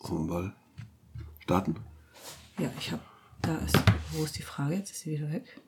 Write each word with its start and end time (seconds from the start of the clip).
Wollen 0.00 0.28
wir 0.28 0.34
mal 0.34 0.52
starten? 1.40 1.76
Ja, 2.58 2.70
ich 2.78 2.92
habe. 2.92 3.02
Da 3.42 3.56
ist. 3.58 3.76
Wo 4.12 4.24
ist 4.24 4.38
die 4.38 4.42
Frage? 4.42 4.74
Jetzt 4.76 4.90
ist 4.90 5.00
sie 5.00 5.12
wieder 5.12 5.30
weg. 5.30 5.60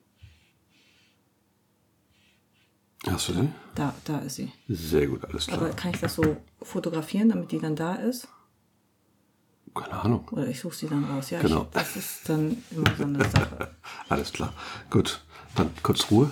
Hast 3.07 3.29
du 3.29 3.33
sie? 3.33 3.49
Da, 3.75 3.93
da 4.05 4.19
ist 4.19 4.35
sie. 4.35 4.51
Sehr 4.67 5.07
gut, 5.07 5.23
alles 5.25 5.47
klar. 5.47 5.61
Aber 5.61 5.69
kann 5.71 5.91
ich 5.93 5.99
das 6.01 6.15
so 6.15 6.37
fotografieren, 6.61 7.29
damit 7.29 7.51
die 7.51 7.59
dann 7.59 7.75
da 7.75 7.95
ist? 7.95 8.27
Keine 9.73 9.93
Ahnung. 9.93 10.27
Oder 10.29 10.47
ich 10.47 10.59
suche 10.59 10.75
sie 10.75 10.87
dann 10.87 11.05
raus. 11.05 11.29
Ja, 11.29 11.39
Genau. 11.41 11.63
ich, 11.63 11.69
das 11.69 11.95
ist 11.95 12.27
dann 12.27 12.57
immer 12.71 12.93
so 12.97 13.03
eine 13.03 13.29
Sache. 13.29 13.75
Alles 14.09 14.33
klar. 14.33 14.53
Gut, 14.89 15.23
dann 15.55 15.69
kurz 15.83 16.11
Ruhe. 16.11 16.31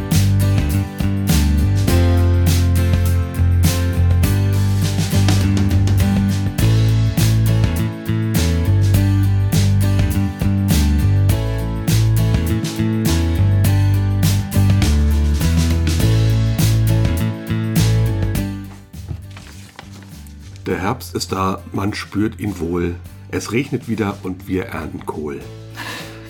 Herbst 20.91 21.15
ist 21.15 21.31
da, 21.31 21.61
man 21.71 21.93
spürt 21.93 22.41
ihn 22.41 22.59
wohl. 22.59 22.95
Es 23.29 23.53
regnet 23.53 23.87
wieder 23.87 24.17
und 24.23 24.49
wir 24.49 24.65
ernten 24.65 25.05
Kohl. 25.05 25.39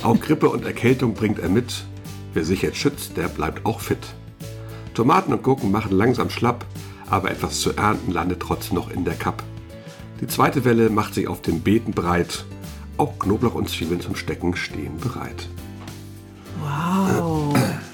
Auch 0.03 0.19
Grippe 0.19 0.49
und 0.49 0.65
Erkältung 0.65 1.15
bringt 1.15 1.39
er 1.39 1.49
mit. 1.49 1.83
Wer 2.35 2.45
sich 2.45 2.61
jetzt 2.61 2.77
schützt, 2.77 3.17
der 3.17 3.27
bleibt 3.27 3.65
auch 3.65 3.79
fit. 3.79 3.97
Tomaten 4.93 5.33
und 5.33 5.41
Gurken 5.41 5.71
machen 5.71 5.93
langsam 5.93 6.29
schlapp, 6.29 6.63
aber 7.09 7.31
etwas 7.31 7.59
zu 7.59 7.75
ernten 7.75 8.11
landet 8.11 8.39
trotzdem 8.39 8.75
noch 8.75 8.91
in 8.91 9.03
der 9.03 9.15
Kapp. 9.15 9.41
Die 10.21 10.27
zweite 10.27 10.63
Welle 10.63 10.91
macht 10.91 11.15
sich 11.15 11.27
auf 11.27 11.41
den 11.41 11.61
Beeten 11.61 11.93
breit. 11.93 12.45
Auch 12.97 13.17
Knoblauch 13.17 13.55
und 13.55 13.67
Zwiebeln 13.67 13.99
zum 13.99 14.15
Stecken 14.15 14.55
stehen 14.55 14.99
bereit. 14.99 15.49
Wow, 16.59 17.20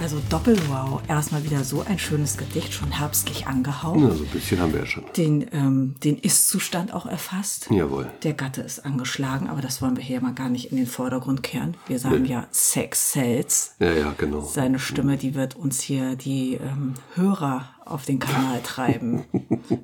also 0.08 0.22
Doppel-Wow. 0.30 1.02
Erstmal 1.10 1.44
wieder 1.44 1.66
so 1.66 1.82
ein 1.82 2.00
schönes 2.00 2.38
Gedicht, 2.38 2.74
schon 2.74 2.92
herbstlich 2.92 3.46
angehaucht. 3.46 4.00
Na, 4.00 4.12
so 4.12 4.24
ein 4.24 4.30
bisschen 4.30 4.58
haben 4.62 4.72
wir 4.72 4.80
ja 4.80 4.86
schon. 4.86 5.04
Den, 5.18 5.46
ähm, 5.52 5.96
den 6.02 6.18
Ist-Zustand 6.18 6.94
auch 6.94 7.06
erfasst. 7.06 7.68
Jawohl. 7.70 8.10
Der 8.24 8.32
Gatte 8.32 8.62
ist 8.62 8.86
angeschlagen, 8.86 9.50
aber 9.50 9.60
das 9.60 9.82
wollen 9.82 9.98
wir 9.98 10.04
hier 10.04 10.22
mal 10.22 10.34
gar 10.34 10.48
nicht 10.48 10.72
in 10.72 10.78
den 10.78 10.88
Vordergrund 10.88 11.44
kehren. 11.44 11.76
Wir 11.88 12.00
sagen 12.00 12.24
ja 12.24 12.48
Sex 12.52 13.12
sells. 13.12 13.76
Ja, 13.80 13.92
ja, 13.92 14.16
genau. 14.18 14.40
Seine 14.40 14.80
Stimme, 14.80 15.18
die 15.18 15.36
wird 15.36 15.58
uns 15.58 15.82
hier 15.82 16.16
die 16.16 16.54
ähm, 16.54 16.94
Hörer 17.16 17.68
auf 17.92 18.06
den 18.06 18.20
Kanal 18.20 18.62
treiben. 18.64 19.26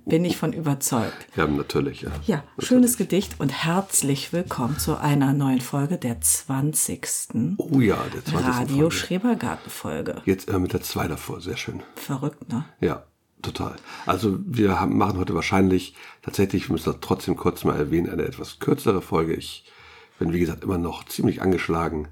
Bin 0.06 0.26
ich 0.26 0.38
von 0.38 0.54
überzeugt. 0.54 1.28
Ja, 1.36 1.48
natürlich, 1.48 2.02
ja. 2.02 2.12
Ja, 2.26 2.44
schönes 2.60 2.98
Gedicht 2.98 3.40
und 3.40 3.50
herzlich 3.50 4.34
willkommen 4.34 4.78
zu 4.78 4.98
einer 4.98 5.34
neuen 5.34 5.62
Folge 5.62 5.98
der 5.98 6.22
20. 6.22 7.58
Oh 7.58 7.80
ja, 7.80 7.98
der 8.14 8.26
20. 8.26 8.48
Radio 8.48 8.76
Folge. 8.78 8.92
Schrebergarten-Folge. 8.96 10.22
Jetzt 10.26 10.50
äh, 10.50 10.60
mit 10.60 10.74
der 10.74 10.82
2 10.82 11.08
davor, 11.08 11.42
sehr 11.42 11.58
schön. 11.58 11.82
Verrückt, 11.96 12.50
ne? 12.52 12.66
Ja, 12.80 13.04
total. 13.42 13.76
Also 14.06 14.40
wir 14.46 14.80
haben, 14.80 14.98
machen 14.98 15.18
heute 15.18 15.36
wahrscheinlich 15.36 15.96
tatsächlich, 16.22 16.70
wir 16.70 16.74
müssen 16.74 16.92
das 16.92 17.02
trotzdem 17.02 17.36
kurz 17.36 17.64
mal 17.64 17.78
erwähnen, 17.78 18.10
eine 18.10 18.24
etwas 18.24 18.60
kürzere 18.60 19.02
Folge. 19.02 19.34
Ich 19.34 19.66
bin, 20.20 20.34
wie 20.34 20.40
gesagt, 20.40 20.64
immer 20.64 20.78
noch 20.78 21.06
ziemlich 21.06 21.42
angeschlagen. 21.42 22.08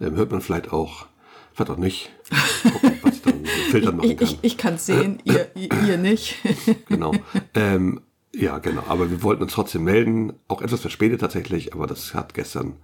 Ähm, 0.00 0.16
hört 0.16 0.30
man 0.30 0.40
vielleicht 0.40 0.72
auch, 0.72 1.06
vielleicht 1.52 1.70
auch 1.70 1.76
nicht. 1.76 2.10
Gucken, 2.62 2.98
was 3.02 3.14
ich 3.14 3.22
dann 3.22 3.42
mit 3.42 3.50
Filtern 3.74 3.96
machen 3.96 4.10
Ich, 4.10 4.16
kann. 4.16 4.28
ich, 4.28 4.38
ich 4.42 4.56
kann 4.56 4.74
es 4.74 4.86
sehen, 4.86 5.20
ihr, 5.24 5.48
ihr 5.54 5.98
nicht. 5.98 6.36
Genau. 6.88 7.12
ähm, 7.54 8.00
ja, 8.32 8.58
genau. 8.58 8.84
Aber 8.88 9.10
wir 9.10 9.22
wollten 9.22 9.42
uns 9.42 9.52
trotzdem 9.52 9.84
melden. 9.84 10.32
Auch 10.48 10.62
etwas 10.62 10.80
verspätet 10.80 11.20
tatsächlich, 11.20 11.72
aber 11.74 11.86
das 11.86 12.14
hat 12.14 12.34
gestern, 12.34 12.74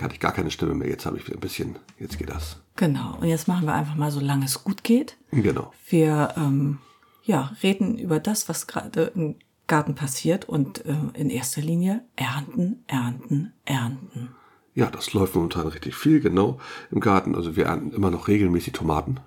hatte 0.00 0.14
ich 0.14 0.20
gar 0.20 0.32
keine 0.32 0.50
Stimme 0.50 0.74
mehr. 0.74 0.88
Jetzt 0.88 1.06
habe 1.06 1.16
ich 1.16 1.26
wieder 1.26 1.36
ein 1.36 1.40
bisschen, 1.40 1.76
jetzt 1.98 2.18
geht 2.18 2.30
das. 2.30 2.60
Genau, 2.76 3.18
und 3.20 3.28
jetzt 3.28 3.48
machen 3.48 3.66
wir 3.66 3.74
einfach 3.74 3.96
mal, 3.96 4.10
solange 4.10 4.44
es 4.44 4.62
gut 4.64 4.84
geht. 4.84 5.16
Genau. 5.30 5.72
Wir 5.88 6.34
ähm, 6.36 6.78
ja, 7.24 7.52
reden 7.62 7.98
über 7.98 8.20
das, 8.20 8.48
was 8.48 8.66
gerade 8.66 9.12
im 9.14 9.36
Garten 9.66 9.94
passiert 9.94 10.48
und 10.48 10.84
äh, 10.84 10.94
in 11.14 11.30
erster 11.30 11.62
Linie 11.62 12.04
ernten, 12.16 12.84
ernten, 12.86 13.52
ernten. 13.64 14.34
Ja, 14.74 14.86
das 14.86 15.12
läuft 15.12 15.34
momentan 15.34 15.66
richtig 15.68 15.94
viel, 15.94 16.20
genau, 16.20 16.58
im 16.90 17.00
Garten. 17.00 17.34
Also 17.34 17.56
wir 17.56 17.66
ernten 17.66 17.92
immer 17.92 18.10
noch 18.10 18.28
regelmäßig 18.28 18.72
Tomaten. 18.72 19.20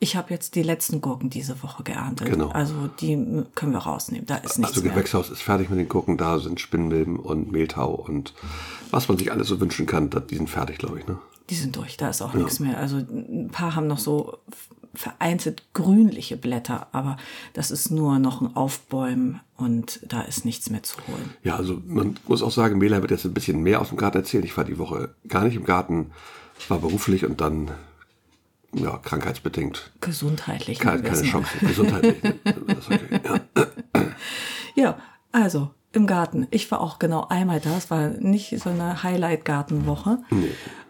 Ja, 0.00 0.04
ich 0.08 0.16
habe 0.16 0.32
jetzt 0.32 0.54
die 0.54 0.62
letzten 0.62 1.00
Gurken 1.00 1.30
diese 1.30 1.62
Woche 1.62 1.82
geerntet. 1.82 2.28
Genau. 2.28 2.48
Also 2.50 2.88
die 3.00 3.16
können 3.54 3.72
wir 3.72 3.78
rausnehmen. 3.78 4.26
Da 4.26 4.36
ist 4.36 4.58
nichts 4.58 4.74
Also 4.74 4.82
mehr. 4.82 4.92
Gewächshaus 4.94 5.30
ist 5.30 5.42
fertig 5.42 5.70
mit 5.70 5.78
den 5.78 5.88
Gurken, 5.88 6.16
da 6.16 6.38
sind 6.38 6.60
Spinnmilben 6.60 7.18
und 7.18 7.50
Mehltau 7.50 7.94
und 7.94 8.34
was 8.90 9.08
man 9.08 9.18
sich 9.18 9.32
alles 9.32 9.48
so 9.48 9.60
wünschen 9.60 9.86
kann, 9.86 10.10
die 10.30 10.36
sind 10.36 10.48
fertig, 10.48 10.78
glaube 10.78 11.00
ich. 11.00 11.06
Ne? 11.06 11.18
Die 11.50 11.54
sind 11.54 11.76
durch, 11.76 11.96
da 11.96 12.10
ist 12.10 12.22
auch 12.22 12.34
nichts 12.34 12.60
mehr. 12.60 12.78
Also 12.78 12.96
ein 12.98 13.48
paar 13.50 13.74
haben 13.74 13.86
noch 13.86 13.98
so 13.98 14.38
vereinzelt 14.94 15.62
grünliche 15.74 16.36
Blätter, 16.36 16.88
aber 16.92 17.16
das 17.52 17.70
ist 17.70 17.90
nur 17.90 18.18
noch 18.18 18.40
ein 18.40 18.56
Aufbäumen 18.56 19.40
und 19.56 20.00
da 20.06 20.22
ist 20.22 20.44
nichts 20.44 20.70
mehr 20.70 20.82
zu 20.82 20.96
holen. 21.06 21.30
Ja, 21.42 21.56
also 21.56 21.80
man 21.86 22.16
muss 22.26 22.42
auch 22.42 22.50
sagen, 22.50 22.78
Mela 22.78 23.00
wird 23.00 23.10
jetzt 23.10 23.24
ein 23.24 23.34
bisschen 23.34 23.62
mehr 23.62 23.80
aus 23.80 23.90
dem 23.90 23.98
Garten 23.98 24.18
erzählt. 24.18 24.44
Ich 24.44 24.56
war 24.56 24.64
die 24.64 24.78
Woche 24.78 25.14
gar 25.28 25.44
nicht 25.44 25.56
im 25.56 25.64
Garten, 25.64 26.10
war 26.68 26.78
beruflich 26.78 27.24
und 27.24 27.40
dann 27.40 27.70
ja, 28.72 28.98
krankheitsbedingt. 28.98 29.92
Gesundheitlich. 30.00 30.78
Keine, 30.78 31.02
keine. 31.02 31.22
Chance. 31.22 31.50
Gesundheitlich. 31.60 32.16
Okay. 32.44 33.20
ja. 33.24 33.40
Ja, 34.74 34.98
also 35.32 35.70
im 35.92 36.06
Garten. 36.06 36.46
Ich 36.50 36.70
war 36.70 36.80
auch 36.80 36.98
genau 36.98 37.26
einmal 37.28 37.60
da. 37.60 37.76
Es 37.76 37.90
war 37.90 38.08
nicht 38.08 38.58
so 38.60 38.70
eine 38.70 39.02
Highlight-Gartenwoche. 39.02 40.18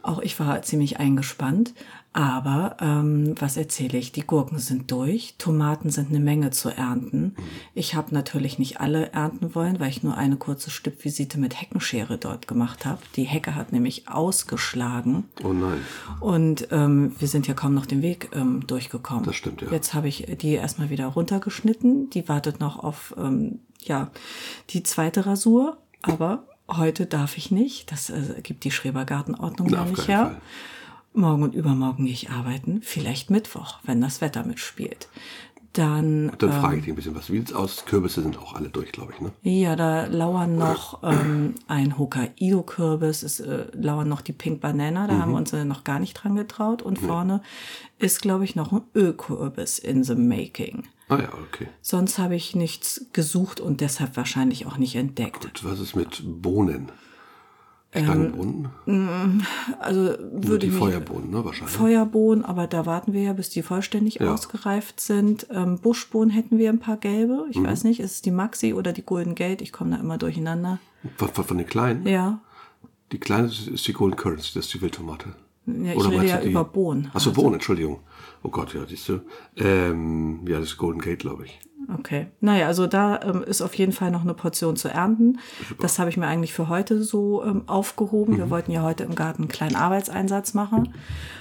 Auch 0.03 0.19
ich 0.19 0.39
war 0.39 0.63
ziemlich 0.63 0.99
eingespannt. 0.99 1.73
Aber 2.19 2.77
ähm, 2.81 3.37
was 3.39 3.57
erzähle 3.57 3.97
ich? 3.97 4.11
Die 4.11 4.27
Gurken 4.27 4.59
sind 4.59 4.91
durch. 4.91 5.37
Tomaten 5.39 5.91
sind 5.91 6.09
eine 6.09 6.19
Menge 6.19 6.51
zu 6.51 6.69
ernten. 6.69 7.37
Ich 7.75 7.95
habe 7.95 8.13
natürlich 8.13 8.59
nicht 8.59 8.81
alle 8.81 9.13
ernten 9.13 9.55
wollen, 9.55 9.79
weil 9.79 9.91
ich 9.91 10.03
nur 10.03 10.17
eine 10.17 10.35
kurze 10.35 10.71
Stippvisite 10.71 11.39
mit 11.39 11.61
Heckenschere 11.61 12.19
dort 12.19 12.49
gemacht 12.49 12.85
habe. 12.87 13.01
Die 13.15 13.23
Hecke 13.23 13.55
hat 13.55 13.71
nämlich 13.71 14.09
ausgeschlagen. 14.09 15.29
Oh 15.45 15.53
nein. 15.53 15.79
Und 16.19 16.67
ähm, 16.73 17.15
wir 17.21 17.29
sind 17.29 17.47
ja 17.47 17.55
kaum 17.55 17.75
noch 17.75 17.87
den 17.87 18.03
Weg 18.03 18.31
ähm, 18.35 18.67
durchgekommen. 18.67 19.23
Das 19.23 19.37
stimmt, 19.37 19.63
ja. 19.63 19.71
Jetzt 19.71 19.95
habe 19.95 20.09
ich 20.09 20.27
die 20.41 20.55
erstmal 20.55 20.91
wieder 20.91 21.07
runtergeschnitten. 21.07 22.11
Die 22.11 22.29
wartet 22.29 22.59
noch 22.59 22.83
auf 22.83 23.15
ähm, 23.17 23.61
ja, 23.79 24.11
die 24.71 24.83
zweite 24.83 25.25
Rasur. 25.25 25.77
Aber 26.03 26.49
heute 26.67 27.07
darf 27.07 27.39
ich 27.39 27.53
nicht. 27.53 27.93
Das 27.93 28.11
äh, 28.11 28.41
gibt 28.43 28.65
die 28.65 28.73
Schrebergartenordnung 28.73 29.69
Na, 29.71 29.77
gar 29.77 29.87
nicht 29.87 30.09
her. 30.09 30.25
Fall. 30.25 30.41
Morgen 31.19 31.43
und 31.43 31.55
übermorgen 31.55 32.05
gehe 32.05 32.15
ich 32.15 32.31
arbeiten. 32.31 32.81
Vielleicht 32.83 33.31
Mittwoch, 33.31 33.79
wenn 33.85 34.01
das 34.01 34.21
Wetter 34.21 34.45
mitspielt. 34.45 35.09
Dann, 35.75 36.33
Dann 36.39 36.53
frage 36.53 36.79
ich 36.79 36.85
dich 36.85 36.93
ein 36.93 36.97
bisschen, 36.97 37.15
was 37.15 37.27
sieht's 37.27 37.53
aus? 37.53 37.85
Kürbisse 37.85 38.23
sind 38.23 38.39
auch 38.39 38.55
alle 38.55 38.69
durch, 38.69 38.91
glaube 38.91 39.13
ich. 39.13 39.21
Ne? 39.21 39.33
ja, 39.43 39.77
da 39.77 40.07
lauern 40.07 40.57
noch 40.57 41.03
ähm, 41.05 41.55
ein 41.69 41.99
Hokkaido-Kürbis, 41.99 43.23
es 43.23 43.39
äh, 43.41 43.67
lauern 43.75 44.09
noch 44.09 44.23
die 44.23 44.33
Pink 44.33 44.61
Banana, 44.61 45.07
da 45.07 45.19
haben 45.19 45.33
wir 45.33 45.39
uns 45.39 45.53
äh, 45.53 45.65
noch 45.65 45.85
gar 45.85 46.01
nicht 46.01 46.15
dran 46.15 46.35
getraut. 46.35 46.83
Und 46.83 46.99
vorne 46.99 47.43
ist, 47.99 48.23
glaube 48.23 48.45
ich, 48.45 48.57
noch 48.57 48.73
ein 48.73 48.81
Ölkürbis 48.95 49.79
in 49.79 50.03
the 50.03 50.15
making. 50.15 50.85
Ah 51.09 51.19
ja, 51.21 51.33
okay. 51.35 51.69
Sonst 51.81 52.19
habe 52.19 52.35
ich 52.35 52.57
nichts 52.57 53.07
gesucht 53.13 53.61
und 53.61 53.81
deshalb 53.81 54.17
wahrscheinlich 54.17 54.67
auch 54.67 54.79
nicht 54.79 54.97
entdeckt. 54.97 55.45
Und 55.45 55.65
was 55.65 55.81
ist 55.81 55.95
mit 55.95 56.23
Bohnen? 56.25 56.91
Ähm, 57.95 58.05
Stangenbohnen? 58.05 59.47
Also 59.81 60.15
würde 60.33 60.59
die 60.67 60.71
Feuerbohnen, 60.71 61.31
ne? 61.31 61.43
Wahrscheinlich. 61.45 61.75
Feuerbohnen, 61.75 62.45
aber 62.45 62.67
da 62.67 62.85
warten 62.85 63.13
wir 63.15 63.23
ja, 63.23 63.33
bis 63.33 63.49
die 63.49 63.63
vollständig 63.63 64.17
Ja. 64.17 64.35
ausgereift 64.35 65.01
sind. 65.01 65.47
Ähm, 65.51 65.79
Buschbohnen 65.79 66.31
hätten 66.31 66.59
wir 66.59 66.69
ein 66.69 66.81
paar 66.81 66.99
gelbe. 66.99 67.45
Mhm. 67.45 67.51
Ich 67.51 67.63
weiß 67.63 67.85
nicht, 67.85 68.01
ist 68.01 68.13
es 68.13 68.23
die 68.23 68.31
Maxi 68.31 68.75
oder 68.75 68.93
die 68.93 69.03
Golden 69.03 69.35
Gate? 69.35 69.63
Ich 69.63 69.73
komme 69.73 69.93
da 69.93 69.97
immer 69.97 70.19
durcheinander. 70.19 70.79
von, 71.17 71.29
von, 71.29 71.45
von 71.45 71.57
den 71.59 71.67
kleinen? 71.67 72.07
Ja. 72.07 72.41
Die 73.13 73.19
kleine 73.19 73.47
ist 73.49 73.87
die 73.89 73.93
Golden 73.95 74.17
Currants, 74.17 74.53
das 74.53 74.67
ist 74.67 74.75
die 74.75 74.83
Wildtomate. 74.83 75.35
Ja, 75.85 75.93
ich 75.93 75.99
Oder 75.99 76.11
rede 76.11 76.27
ja 76.27 76.37
die- 76.39 76.51
über 76.51 76.65
Bohnen. 76.65 77.07
Ach 77.15 77.21
so, 77.21 77.31
Also- 77.31 77.43
Bohnen, 77.43 77.55
Entschuldigung. 77.55 78.01
Oh 78.43 78.49
Gott, 78.51 78.73
ja, 78.75 78.87
siehst 78.87 79.09
du. 79.09 79.21
Ähm, 79.57 80.47
ja, 80.47 80.59
das 80.59 80.69
ist 80.71 80.77
Golden 80.79 81.01
Gate, 81.01 81.19
glaube 81.21 81.45
ich. 81.47 81.61
Okay. 81.99 82.27
Naja, 82.41 82.67
also 82.67 82.87
da 82.87 83.19
ähm, 83.23 83.43
ist 83.43 83.63
auf 83.63 83.73
jeden 83.75 83.93
Fall 83.93 84.11
noch 84.11 84.21
eine 84.21 84.35
Portion 84.35 84.77
zu 84.77 84.89
ernten. 84.89 85.39
Das 85.81 85.99
habe 85.99 86.11
ich 86.11 86.19
mir 86.19 86.27
eigentlich 86.27 86.53
für 86.53 86.69
heute 86.69 87.03
so 87.03 87.43
ähm, 87.43 87.63
aufgehoben. 87.67 88.35
Mhm. 88.35 88.39
Wir 88.39 88.51
wollten 88.51 88.73
ja 88.73 88.83
heute 88.83 89.05
im 89.05 89.15
Garten 89.15 89.43
einen 89.45 89.49
kleinen 89.49 89.75
Arbeitseinsatz 89.75 90.53
machen. 90.53 90.93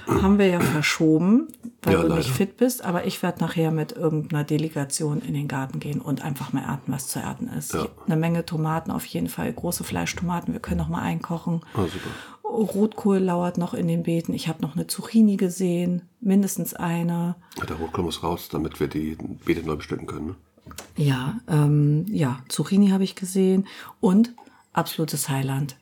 Haben 0.06 0.38
wir 0.38 0.46
ja 0.46 0.58
verschoben, 0.60 1.48
weil 1.82 1.92
Ja, 1.94 2.00
du 2.02 2.08
nicht 2.14 2.28
leider. 2.28 2.34
fit 2.34 2.56
bist. 2.56 2.82
Aber 2.82 3.04
ich 3.06 3.22
werde 3.22 3.40
nachher 3.40 3.70
mit 3.72 3.92
irgendeiner 3.92 4.42
Delegation 4.42 5.20
in 5.20 5.34
den 5.34 5.48
Garten 5.48 5.80
gehen 5.80 6.00
und 6.00 6.24
einfach 6.24 6.54
mal 6.54 6.62
ernten, 6.62 6.92
was 6.92 7.08
zu 7.08 7.18
ernten 7.18 7.48
ist. 7.48 7.74
Ja. 7.74 7.86
Eine 8.06 8.16
Menge 8.16 8.46
Tomaten 8.46 8.90
auf 8.90 9.04
jeden 9.04 9.28
Fall, 9.28 9.52
große 9.52 9.84
Fleischtomaten. 9.84 10.54
Wir 10.54 10.60
können 10.60 10.78
noch 10.78 10.88
mal 10.88 11.02
einkochen. 11.02 11.60
Ah, 11.74 11.82
super. 11.82 12.08
Rotkohl 12.48 13.18
lauert 13.18 13.58
noch 13.58 13.74
in 13.74 13.88
den 13.88 14.02
Beeten. 14.02 14.32
Ich 14.32 14.48
habe 14.48 14.62
noch 14.62 14.74
eine 14.74 14.86
Zucchini 14.86 15.36
gesehen, 15.36 16.02
mindestens 16.20 16.74
eine. 16.74 17.36
Der 17.68 17.76
Rotkohl 17.76 18.04
muss 18.04 18.22
raus, 18.22 18.48
damit 18.50 18.80
wir 18.80 18.88
die 18.88 19.16
Beete 19.44 19.66
neu 19.66 19.76
bestücken 19.76 20.06
können. 20.06 20.26
Ne? 20.28 20.34
Ja, 20.96 21.38
ähm, 21.48 22.06
ja, 22.08 22.40
Zucchini 22.48 22.88
habe 22.90 23.04
ich 23.04 23.14
gesehen 23.14 23.66
und 24.00 24.32
absolutes 24.72 25.28
Highland. 25.28 25.76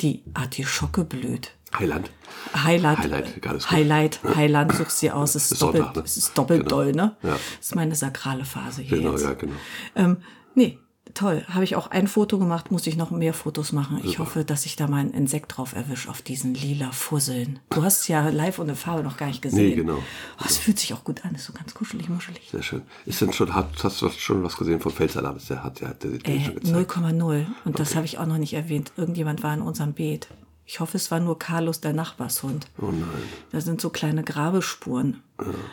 Die 0.00 0.22
Artischocke 0.34 1.04
blüht. 1.04 1.52
Heiland. 1.78 2.10
Highlight, 2.54 2.98
Highlight, 2.98 3.42
geiles 3.42 3.64
Wort. 3.64 3.72
Highlight, 3.72 4.20
Highland, 4.36 4.72
suchst 4.74 4.98
sie 4.98 5.10
aus, 5.10 5.34
ist, 5.34 5.50
Ist 5.52 5.62
doppelt, 5.62 5.82
Sonntag, 5.84 5.96
ne? 5.96 6.02
es 6.04 6.16
ist 6.16 6.38
doppelt 6.38 6.60
Genau. 6.60 6.70
doll, 6.70 6.92
ne? 6.92 7.16
Ja. 7.22 7.30
Das 7.32 7.40
ist 7.60 7.74
meine 7.74 7.94
sakrale 7.96 8.44
Phase 8.44 8.82
hier 8.82 8.98
Genau, 8.98 9.12
jetzt. 9.12 9.22
ja, 9.24 9.32
genau. 9.34 9.54
Ähm, 9.96 10.18
nee, 10.54 10.78
toll. 11.12 11.44
Habe 11.48 11.64
ich 11.64 11.76
auch 11.76 11.88
ein 11.90 12.08
Foto 12.08 12.38
gemacht, 12.38 12.70
muss 12.70 12.86
ich 12.86 12.96
noch 12.96 13.10
mehr 13.10 13.34
Fotos 13.34 13.72
machen. 13.72 14.00
Ich 14.04 14.18
hoffe, 14.18 14.44
dass 14.44 14.64
ich 14.66 14.76
da 14.76 14.86
mal 14.86 14.98
ein 14.98 15.10
Insekt 15.10 15.56
drauf 15.56 15.74
erwische 15.74 16.08
auf 16.08 16.22
diesen 16.22 16.54
lila 16.54 16.90
Fusseln. 16.92 17.58
Du 17.70 17.82
hast 17.82 18.02
es 18.02 18.08
ja 18.08 18.28
live 18.30 18.58
und 18.58 18.68
in 18.68 18.74
Farbe 18.76 19.02
noch 19.02 19.16
gar 19.16 19.26
nicht 19.26 19.42
gesehen. 19.42 19.68
Nee, 19.68 19.74
genau. 19.74 19.98
Oh, 20.40 20.44
es 20.46 20.56
fühlt 20.56 20.78
sich 20.78 20.94
auch 20.94 21.04
gut 21.04 21.24
an, 21.24 21.34
ist 21.34 21.44
so 21.44 21.52
ganz 21.52 21.74
kuschelig, 21.74 22.08
muschelig. 22.08 22.48
Sehr 22.50 22.62
schön. 22.62 22.82
Ist 23.04 23.20
denn 23.20 23.32
schon, 23.32 23.54
hat, 23.54 23.68
hast 23.82 24.00
du 24.00 24.08
schon 24.08 24.42
was 24.42 24.56
gesehen 24.56 24.80
vom 24.80 24.92
Felsalarm? 24.92 25.38
Der 25.48 25.62
hat 25.62 25.80
ja 25.80 25.92
der, 25.92 26.10
der 26.18 26.34
Äh, 26.34 26.44
schon 26.44 26.54
gezeigt. 26.54 26.90
0,0. 26.92 27.46
Und 27.64 27.78
das 27.78 27.94
habe 27.94 28.06
ich 28.06 28.18
auch 28.18 28.26
noch 28.26 28.38
nicht 28.38 28.54
erwähnt. 28.54 28.92
Irgendjemand 28.96 29.42
war 29.42 29.52
in 29.54 29.60
unserem 29.62 29.92
Beet. 29.92 30.28
Ich 30.66 30.80
hoffe, 30.80 30.96
es 30.96 31.10
war 31.10 31.20
nur 31.20 31.38
Carlos, 31.38 31.80
der 31.82 31.92
Nachbarshund. 31.92 32.68
Oh 32.80 32.86
nein. 32.86 33.04
Da 33.52 33.60
sind 33.60 33.82
so 33.82 33.90
kleine 33.90 34.24
Grabespuren. 34.24 35.22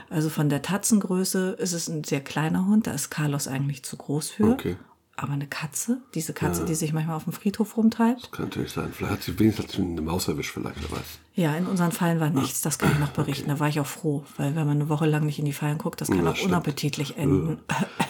Also 0.09 0.27
von 0.29 0.49
der 0.49 0.61
Tatzengröße 0.63 1.51
ist 1.51 1.71
es 1.71 1.87
ein 1.87 2.03
sehr 2.03 2.19
kleiner 2.19 2.65
Hund. 2.65 2.87
Da 2.87 2.91
ist 2.91 3.09
Carlos 3.09 3.47
eigentlich 3.47 3.83
zu 3.83 3.95
groß 3.95 4.31
für. 4.31 4.49
Okay. 4.51 4.75
Aber 5.23 5.33
eine 5.33 5.45
Katze, 5.45 6.01
diese 6.15 6.33
Katze, 6.33 6.65
die 6.65 6.73
sich 6.73 6.93
manchmal 6.93 7.15
auf 7.15 7.25
dem 7.25 7.33
Friedhof 7.33 7.77
rumtreibt. 7.77 8.31
Kann 8.31 8.45
natürlich 8.45 8.71
sein. 8.71 8.89
Vielleicht 8.91 9.13
hat 9.13 9.21
sie 9.21 9.37
wenigstens 9.37 9.77
eine 9.77 10.01
Maus 10.01 10.27
erwischt, 10.27 10.51
vielleicht, 10.51 10.77
wer 10.81 10.97
weiß. 10.97 11.05
Ja, 11.35 11.55
in 11.55 11.67
unseren 11.67 11.91
Fallen 11.91 12.19
war 12.19 12.31
nichts. 12.31 12.61
Das 12.61 12.79
kann 12.79 12.91
ich 12.91 12.97
noch 12.97 13.11
berichten. 13.11 13.47
Da 13.47 13.59
war 13.59 13.69
ich 13.69 13.79
auch 13.79 13.85
froh. 13.85 14.23
Weil 14.37 14.55
wenn 14.55 14.65
man 14.65 14.77
eine 14.81 14.89
Woche 14.89 15.05
lang 15.05 15.27
nicht 15.27 15.37
in 15.37 15.45
die 15.45 15.53
Fallen 15.53 15.77
guckt, 15.77 16.01
das 16.01 16.07
kann 16.09 16.23
Ja, 16.25 16.31
auch 16.31 16.35
stimmt. 16.35 16.53
unappetitlich 16.53 17.17
enden. 17.17 17.59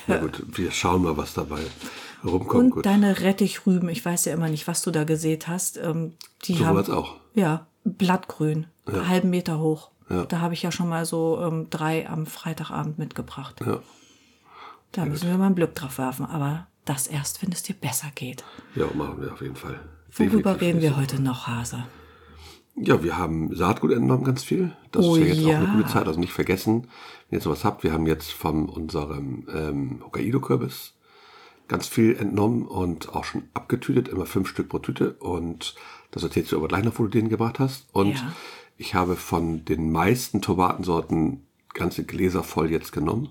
Na 0.07 0.17
gut, 0.19 0.41
wir 0.57 0.71
schauen 0.71 1.03
mal, 1.03 1.17
was 1.17 1.33
dabei 1.33 1.59
rumkommt. 2.23 2.63
Und 2.63 2.69
gut. 2.69 2.85
deine 2.85 3.19
Rettichrüben, 3.19 3.89
ich 3.89 4.05
weiß 4.05 4.23
ja 4.23 4.33
immer 4.33 4.47
nicht, 4.47 4.67
was 4.69 4.81
du 4.81 4.91
da 4.91 5.03
gesät 5.03 5.49
hast. 5.49 5.75
Ähm, 5.77 6.13
die 6.45 6.53
Sowohl 6.53 6.65
haben, 6.77 6.93
auch. 6.93 7.15
Ja, 7.33 7.67
blattgrün, 7.83 8.67
einen 8.85 9.09
halben 9.09 9.29
Meter 9.31 9.59
hoch. 9.59 9.91
Ja. 10.09 10.23
Da 10.25 10.39
habe 10.39 10.53
ich 10.53 10.61
ja 10.63 10.71
schon 10.71 10.87
mal 10.87 11.05
so 11.05 11.41
ähm, 11.41 11.67
drei 11.69 12.09
am 12.09 12.25
Freitagabend 12.25 12.97
mitgebracht. 12.99 13.59
Ja. 13.65 13.79
Da 14.93 15.05
müssen 15.05 15.29
wir 15.29 15.37
mal 15.37 15.47
einen 15.47 15.55
Blick 15.55 15.75
drauf 15.75 15.97
werfen. 15.97 16.25
Aber 16.25 16.67
das 16.85 17.07
erst, 17.07 17.41
wenn 17.41 17.51
es 17.51 17.63
dir 17.63 17.75
besser 17.75 18.07
geht. 18.15 18.43
ja, 18.75 18.85
machen 18.93 19.21
wir 19.21 19.31
auf 19.33 19.41
jeden 19.41 19.55
Fall. 19.55 19.79
Worüber 20.15 20.53
Definitiv. 20.53 20.61
reden 20.61 20.81
wir 20.81 20.97
heute 20.97 21.21
noch, 21.21 21.47
Hase? 21.47 21.85
Ja, 22.75 23.03
wir 23.03 23.17
haben 23.17 23.53
Saatgut 23.55 23.91
entnommen 23.91 24.23
ganz 24.23 24.43
viel. 24.43 24.75
Das 24.91 25.05
Oh 25.05 25.15
ist 25.15 25.21
ja 25.21 25.27
jetzt 25.27 25.41
ja. 25.41 25.47
auch 25.59 25.67
eine 25.67 25.77
gute 25.77 25.89
Zeit. 25.89 26.07
Also 26.07 26.19
nicht 26.19 26.33
vergessen, 26.33 26.83
wenn 26.83 26.87
ihr 27.31 27.37
jetzt 27.37 27.43
sowas 27.43 27.63
habt. 27.65 27.83
Wir 27.83 27.91
haben 27.93 28.07
jetzt 28.07 28.31
von 28.31 28.67
unserem 28.69 29.45
ähm, 29.53 30.01
Hokkaido-Kürbis 30.03 30.93
ganz 31.67 31.87
viel 31.87 32.15
entnommen 32.15 32.65
und 32.65 33.09
auch 33.13 33.23
schon 33.25 33.43
abgetütet. 33.53 34.07
Immer 34.07 34.25
fünf 34.25 34.47
Stück 34.49 34.69
pro 34.69 34.79
Tüte. 34.79 35.13
Und 35.19 35.75
das 36.11 36.23
erzählst 36.23 36.51
du 36.51 36.57
aber 36.57 36.67
gleich 36.69 36.83
noch, 36.83 36.97
wo 36.97 37.03
du 37.03 37.09
den 37.09 37.29
gebracht 37.29 37.59
hast. 37.59 37.87
Und 37.93 38.15
Ja. 38.15 38.33
ich 38.77 38.95
habe 38.95 39.15
von 39.15 39.63
den 39.65 39.91
meisten 39.91 40.41
Tomatensorten 40.41 41.45
ganze 41.73 42.03
Gläser 42.05 42.43
voll 42.43 42.71
jetzt 42.71 42.91
genommen. 42.93 43.29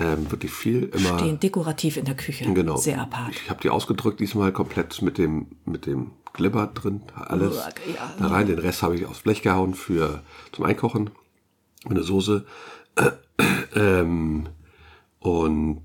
Ähm, 0.00 0.30
wirklich 0.30 0.50
viel. 0.52 0.84
Immer 0.94 1.18
Stehen 1.18 1.38
dekorativ 1.38 1.96
in 1.98 2.06
der 2.06 2.16
Küche. 2.16 2.50
Genau. 2.52 2.76
Sehr 2.76 3.00
apart. 3.00 3.30
Ich 3.32 3.50
habe 3.50 3.60
die 3.60 3.68
ausgedrückt 3.70 4.18
diesmal 4.18 4.50
komplett 4.52 5.02
mit 5.02 5.18
dem 5.18 5.46
mit 5.64 5.84
dem 5.86 6.12
Glibber 6.32 6.68
drin, 6.68 7.02
alles 7.14 7.56
Uah, 7.56 7.68
ja. 7.94 8.14
da 8.18 8.26
rein. 8.28 8.46
Den 8.46 8.58
Rest 8.60 8.82
habe 8.82 8.94
ich 8.96 9.04
aufs 9.04 9.20
Blech 9.20 9.42
gehauen 9.42 9.74
für 9.74 10.22
zum 10.52 10.64
Einkochen, 10.64 11.10
eine 11.88 12.02
Soße. 12.02 12.46
ähm, 13.74 14.48
und 15.18 15.82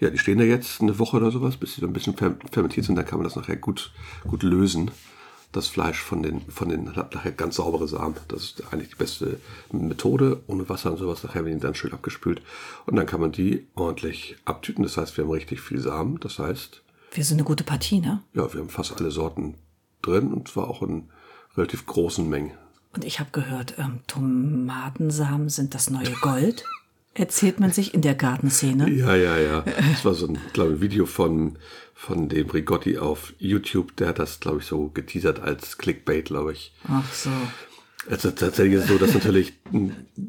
ja, 0.00 0.10
die 0.10 0.18
stehen 0.18 0.38
da 0.38 0.44
jetzt 0.44 0.80
eine 0.80 0.98
Woche 0.98 1.16
oder 1.18 1.30
sowas, 1.30 1.56
bis 1.56 1.74
sie 1.74 1.80
so 1.80 1.86
ein 1.86 1.92
bisschen 1.92 2.14
fer- 2.16 2.36
fermentiert 2.52 2.86
sind. 2.86 2.96
Dann 2.96 3.04
kann 3.06 3.18
man 3.18 3.24
das 3.24 3.36
nachher 3.36 3.56
gut 3.56 3.92
gut 4.26 4.42
lösen. 4.42 4.90
Das 5.52 5.66
Fleisch 5.66 6.00
von 6.02 6.22
den 6.22 6.42
von 6.42 6.68
den 6.68 6.94
hat 6.94 7.14
nachher 7.14 7.32
ganz 7.32 7.56
saubere 7.56 7.88
Samen. 7.88 8.16
Das 8.28 8.42
ist 8.42 8.62
eigentlich 8.70 8.90
die 8.90 8.96
beste 8.96 9.40
Methode 9.72 10.42
ohne 10.46 10.68
Wasser 10.68 10.90
und 10.90 10.98
sowas. 10.98 11.24
Nachher 11.24 11.44
werden 11.44 11.58
die 11.58 11.62
dann 11.62 11.74
schön 11.74 11.92
abgespült 11.92 12.42
und 12.84 12.96
dann 12.96 13.06
kann 13.06 13.20
man 13.20 13.32
die 13.32 13.66
ordentlich 13.74 14.36
abtüten. 14.44 14.82
Das 14.82 14.96
heißt, 14.98 15.16
wir 15.16 15.24
haben 15.24 15.30
richtig 15.30 15.60
viel 15.62 15.80
Samen. 15.80 16.20
Das 16.20 16.38
heißt, 16.38 16.82
Wir 17.12 17.24
sind 17.24 17.38
eine 17.38 17.44
gute 17.44 17.64
Partie, 17.64 18.00
ne? 18.00 18.22
ja, 18.34 18.52
wir 18.52 18.60
haben 18.60 18.68
fast 18.68 18.92
alle 18.98 19.10
Sorten 19.10 19.54
drin 20.02 20.32
und 20.32 20.48
zwar 20.48 20.68
auch 20.68 20.82
in 20.82 21.08
relativ 21.56 21.86
großen 21.86 22.28
Mengen. 22.28 22.52
Und 22.92 23.04
ich 23.04 23.20
habe 23.20 23.30
gehört, 23.32 23.74
ähm, 23.78 24.00
Tomatensamen 24.06 25.48
sind 25.48 25.74
das 25.74 25.90
neue 25.90 26.12
Gold. 26.20 26.64
Erzählt 27.14 27.58
man 27.58 27.72
sich 27.72 27.94
in 27.94 28.02
der 28.02 28.14
Gartenszene. 28.14 28.88
Ja, 28.90 29.14
ja, 29.16 29.36
ja. 29.38 29.62
Das 29.62 30.04
war 30.04 30.14
so 30.14 30.28
ein, 30.28 30.38
glaube 30.52 30.74
ich, 30.74 30.80
Video 30.80 31.04
von, 31.04 31.56
von 31.98 32.28
dem 32.28 32.48
Rigotti 32.48 32.96
auf 32.96 33.34
YouTube. 33.38 33.96
Der 33.96 34.08
hat 34.08 34.20
das, 34.20 34.38
glaube 34.38 34.58
ich, 34.60 34.66
so 34.66 34.88
geteasert 34.88 35.40
als 35.40 35.78
Clickbait, 35.78 36.26
glaube 36.26 36.52
ich. 36.52 36.72
Ach 36.86 37.12
so. 37.12 37.28
Also 38.08 38.30
tatsächlich 38.30 38.74
ist 38.74 38.84
es 38.84 38.88
so, 38.88 38.98
dass 38.98 39.12
natürlich 39.12 39.54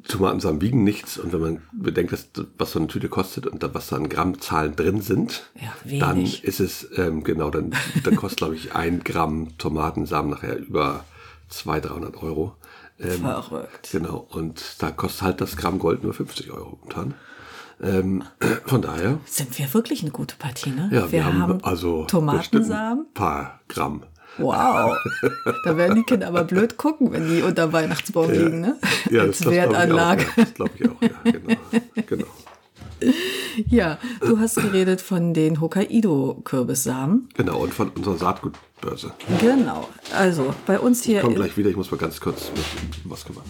Tomatensamen 0.07 0.61
wiegen 0.61 0.83
nichts 0.83 1.19
und 1.19 1.31
wenn 1.31 1.39
man 1.39 1.61
bedenkt, 1.71 2.11
dass, 2.11 2.27
was 2.57 2.71
so 2.71 2.79
eine 2.79 2.87
Tüte 2.87 3.07
kostet 3.07 3.45
und 3.45 3.61
da, 3.61 3.71
was 3.73 3.89
da 3.89 3.97
an 3.97 4.09
Grammzahlen 4.09 4.75
drin 4.75 5.01
sind, 5.01 5.47
Ja, 5.61 5.99
dann 5.99 6.25
ist 6.25 6.59
es, 6.59 6.89
ähm, 6.97 7.23
genau, 7.23 7.51
dann, 7.51 7.75
dann 8.03 8.15
kostet, 8.15 8.39
glaube 8.39 8.55
ich, 8.55 8.73
ein 8.73 9.03
Gramm 9.03 9.55
Tomatensamen 9.59 10.31
nachher 10.31 10.57
über 10.57 11.05
200, 11.49 11.91
300 11.91 12.23
Euro. 12.23 12.55
Ähm, 12.99 13.21
Verrückt. 13.21 13.89
Genau, 13.91 14.27
und 14.31 14.75
da 14.79 14.89
kostet 14.89 15.21
halt 15.21 15.39
das 15.39 15.55
Gramm 15.55 15.77
Gold 15.77 16.03
nur 16.03 16.13
50 16.15 16.51
Euro 16.51 16.79
momentan. 16.81 17.13
Ähm, 17.81 18.23
von 18.65 18.81
daher, 18.81 19.19
Sind 19.25 19.57
wir 19.57 19.73
wirklich 19.73 20.01
eine 20.01 20.11
gute 20.11 20.35
Partie, 20.37 20.71
ne? 20.71 20.89
ja, 20.91 21.11
wir, 21.11 21.25
haben, 21.25 21.63
also 21.63 22.03
bestimmt 22.03 22.09
Tomatensamen. 22.11 23.05
ein 23.05 23.13
paar 23.13 23.59
Gramm. 23.67 24.03
Wow. 24.37 24.95
Da 25.65 25.75
werden 25.75 25.95
die 25.95 26.03
Kinder 26.03 26.27
aber 26.27 26.43
blöd 26.45 26.77
gucken, 26.77 27.11
wenn 27.11 27.27
die 27.27 27.41
unter 27.41 27.73
Weihnachtsbaum 27.73 28.31
liegen, 28.31 28.61
ne? 28.61 28.77
Ja, 29.09 29.23
Als 29.23 29.39
das, 29.39 29.47
das 29.47 29.53
glaube 29.53 29.55
ich 29.55 29.63
auch. 29.63 29.71
Wertanlage. 29.71 30.23
Ja, 30.23 30.43
das 30.43 30.53
glaube 30.53 30.71
ich 30.77 30.89
auch, 30.89 31.01
ja, 31.01 31.31
genau. 31.31 31.55
genau. 32.07 32.25
Ja, 33.67 33.97
du 34.21 34.39
hast 34.39 34.55
geredet 34.55 35.01
von 35.01 35.33
den 35.33 35.61
Hokkaido-Kürbissamen. 35.61 37.29
Genau, 37.35 37.59
und 37.59 37.73
von 37.73 37.89
unserer 37.89 38.17
Saatgutbörse. 38.17 39.13
Genau. 39.39 39.87
Also 40.15 40.53
bei 40.65 40.79
uns 40.79 41.03
hier, 41.03 41.21
Komm 41.21 41.35
gleich 41.35 41.55
wieder, 41.57 41.69
ich 41.69 41.75
muss 41.75 41.91
mal 41.91 41.97
ganz 41.97 42.19
kurz 42.19 42.51
was 43.05 43.25
kümmern. 43.25 43.43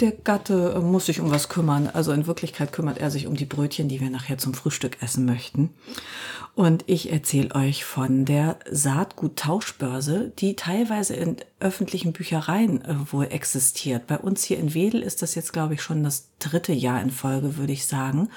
Der 0.00 0.12
Gatte 0.12 0.74
äh, 0.76 0.80
muss 0.80 1.06
sich 1.06 1.20
um 1.20 1.30
was 1.30 1.48
kümmern. 1.48 1.88
Also 1.92 2.12
in 2.12 2.26
Wirklichkeit 2.26 2.72
kümmert 2.72 2.98
er 2.98 3.10
sich 3.10 3.26
um 3.26 3.36
die 3.36 3.44
Brötchen, 3.44 3.88
die 3.88 4.00
wir 4.00 4.10
nachher 4.10 4.38
zum 4.38 4.54
Frühstück 4.54 5.02
essen 5.02 5.24
möchten. 5.24 5.70
Und 6.54 6.84
ich 6.86 7.12
erzähle 7.12 7.54
euch 7.54 7.84
von 7.84 8.24
der 8.24 8.58
Saatguttauschbörse, 8.70 10.32
die 10.38 10.56
teilweise 10.56 11.14
in 11.14 11.36
öffentlichen 11.64 12.12
Büchereien 12.12 12.84
äh, 12.84 12.94
wohl 13.10 13.24
existiert. 13.24 14.06
Bei 14.06 14.18
uns 14.18 14.44
hier 14.44 14.58
in 14.58 14.74
Wedel 14.74 15.02
ist 15.02 15.22
das 15.22 15.34
jetzt, 15.34 15.52
glaube 15.52 15.74
ich, 15.74 15.82
schon 15.82 16.04
das 16.04 16.28
dritte 16.38 16.72
Jahr 16.72 17.00
in 17.00 17.10
Folge, 17.10 17.56
würde 17.56 17.72
ich 17.72 17.86
sagen. 17.86 18.28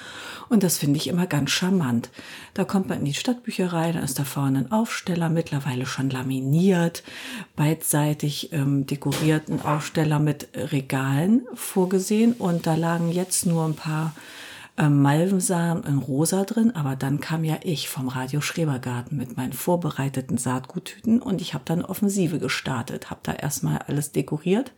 Und 0.50 0.64
das 0.64 0.78
finde 0.78 0.98
ich 0.98 1.08
immer 1.08 1.28
ganz 1.28 1.52
charmant. 1.52 2.10
Da 2.54 2.64
kommt 2.64 2.88
man 2.88 3.00
in 3.00 3.06
die 3.06 3.14
Stadtbücherei, 3.14 3.92
da 3.92 4.00
ist 4.00 4.18
da 4.18 4.24
vorne 4.24 4.60
ein 4.60 4.72
Aufsteller, 4.72 5.30
mittlerweile 5.30 5.86
schon 5.86 6.10
laminiert, 6.10 7.04
beidseitig 7.56 8.54
ähm, 8.54 8.86
dekorierten 8.86 9.62
Aufsteller 9.62 10.20
mit 10.20 10.48
Regalen 10.56 11.46
vorgesehen. 11.54 12.32
Und 12.34 12.66
da 12.66 12.76
lagen 12.76 13.12
jetzt 13.12 13.46
nur 13.46 13.66
ein 13.66 13.76
paar 13.76 14.16
ähm, 14.78 15.02
Malvensamen 15.02 15.84
in 15.84 15.98
rosa 15.98 16.44
drin, 16.44 16.76
aber 16.76 16.96
dann 16.96 17.20
kam 17.20 17.44
ja 17.44 17.58
ich 17.64 17.90
vom 17.90 18.08
Radio 18.08 18.42
Schrebergarten 18.42 19.18
mit 19.18 19.36
meinen 19.36 19.54
vorbereiteten 19.54 20.38
Saatguttüten 20.38 21.22
und 21.22 21.42
ich 21.42 21.54
habe 21.54 21.64
dann 21.66 21.84
Offensive 21.84 22.40
gestartet, 22.40 23.10
habe 23.10 23.22
da 23.24 23.34
erstmal 23.34 23.80
alles 23.80 24.12
dekoriert 24.12 24.74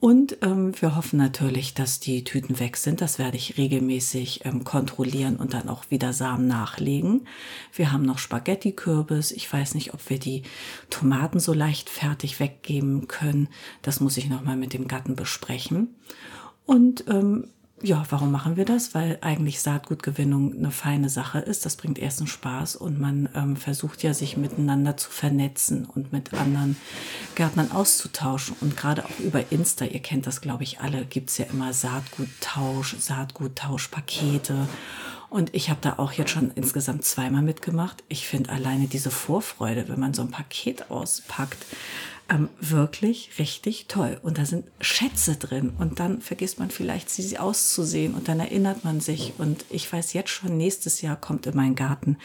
Und 0.00 0.38
ähm, 0.42 0.80
wir 0.80 0.94
hoffen 0.94 1.18
natürlich, 1.18 1.74
dass 1.74 1.98
die 1.98 2.22
Tüten 2.22 2.60
weg 2.60 2.76
sind. 2.76 3.00
Das 3.00 3.18
werde 3.18 3.36
ich 3.36 3.58
regelmäßig 3.58 4.44
ähm, 4.44 4.62
kontrollieren 4.62 5.36
und 5.36 5.54
dann 5.54 5.68
auch 5.68 5.90
wieder 5.90 6.12
Samen 6.12 6.46
nachlegen. 6.46 7.26
Wir 7.72 7.90
haben 7.90 8.04
noch 8.04 8.18
Spaghetti-Kürbis. 8.18 9.32
Ich 9.32 9.52
weiß 9.52 9.74
nicht, 9.74 9.94
ob 9.94 10.08
wir 10.08 10.20
die 10.20 10.42
Tomaten 10.88 11.40
so 11.40 11.52
leicht 11.52 11.90
fertig 11.90 12.38
weggeben 12.38 13.08
können. 13.08 13.48
Das 13.82 13.98
muss 13.98 14.16
ich 14.16 14.28
nochmal 14.28 14.56
mit 14.56 14.72
dem 14.72 14.86
Gatten 14.86 15.16
besprechen. 15.16 15.96
Und 16.64 17.04
ähm, 17.08 17.48
ja, 17.82 18.04
warum 18.10 18.32
machen 18.32 18.56
wir 18.56 18.64
das? 18.64 18.94
Weil 18.94 19.18
eigentlich 19.20 19.60
Saatgutgewinnung 19.60 20.54
eine 20.54 20.70
feine 20.70 21.08
Sache 21.08 21.38
ist. 21.38 21.64
Das 21.64 21.76
bringt 21.76 21.98
erstens 21.98 22.30
Spaß 22.30 22.76
und 22.76 22.98
man 22.98 23.28
ähm, 23.34 23.56
versucht 23.56 24.02
ja, 24.02 24.14
sich 24.14 24.36
miteinander 24.36 24.96
zu 24.96 25.10
vernetzen 25.10 25.84
und 25.84 26.12
mit 26.12 26.34
anderen 26.34 26.76
Gärtnern 27.34 27.70
auszutauschen. 27.70 28.56
Und 28.60 28.76
gerade 28.76 29.04
auch 29.04 29.18
über 29.20 29.52
Insta, 29.52 29.84
ihr 29.84 30.00
kennt 30.00 30.26
das, 30.26 30.40
glaube 30.40 30.64
ich, 30.64 30.80
alle, 30.80 31.04
gibt's 31.04 31.38
ja 31.38 31.46
immer 31.46 31.72
Saatguttausch, 31.72 32.96
Saatguttauschpakete. 32.98 34.68
Und 35.30 35.54
ich 35.54 35.68
habe 35.68 35.80
da 35.82 35.94
auch 35.98 36.12
jetzt 36.12 36.30
schon 36.30 36.50
insgesamt 36.54 37.04
zweimal 37.04 37.42
mitgemacht. 37.42 38.02
Ich 38.08 38.26
finde 38.26 38.50
alleine 38.50 38.86
diese 38.86 39.10
Vorfreude, 39.10 39.88
wenn 39.88 40.00
man 40.00 40.14
so 40.14 40.22
ein 40.22 40.30
Paket 40.30 40.90
auspackt, 40.90 41.66
ähm, 42.28 42.48
wirklich 42.60 43.30
richtig 43.38 43.86
toll. 43.88 44.18
Und 44.22 44.38
da 44.38 44.44
sind 44.44 44.66
Schätze 44.80 45.36
drin. 45.36 45.72
Und 45.78 45.98
dann 46.00 46.20
vergisst 46.20 46.58
man 46.58 46.70
vielleicht, 46.70 47.10
sie 47.10 47.38
auszusehen. 47.38 48.14
Und 48.14 48.28
dann 48.28 48.40
erinnert 48.40 48.84
man 48.84 49.00
sich. 49.00 49.34
Und 49.38 49.64
ich 49.70 49.90
weiß 49.90 50.12
jetzt 50.12 50.30
schon, 50.30 50.56
nächstes 50.56 51.00
Jahr 51.00 51.16
kommt 51.16 51.46
in 51.46 51.56
meinen 51.56 51.74
Garten 51.74 52.18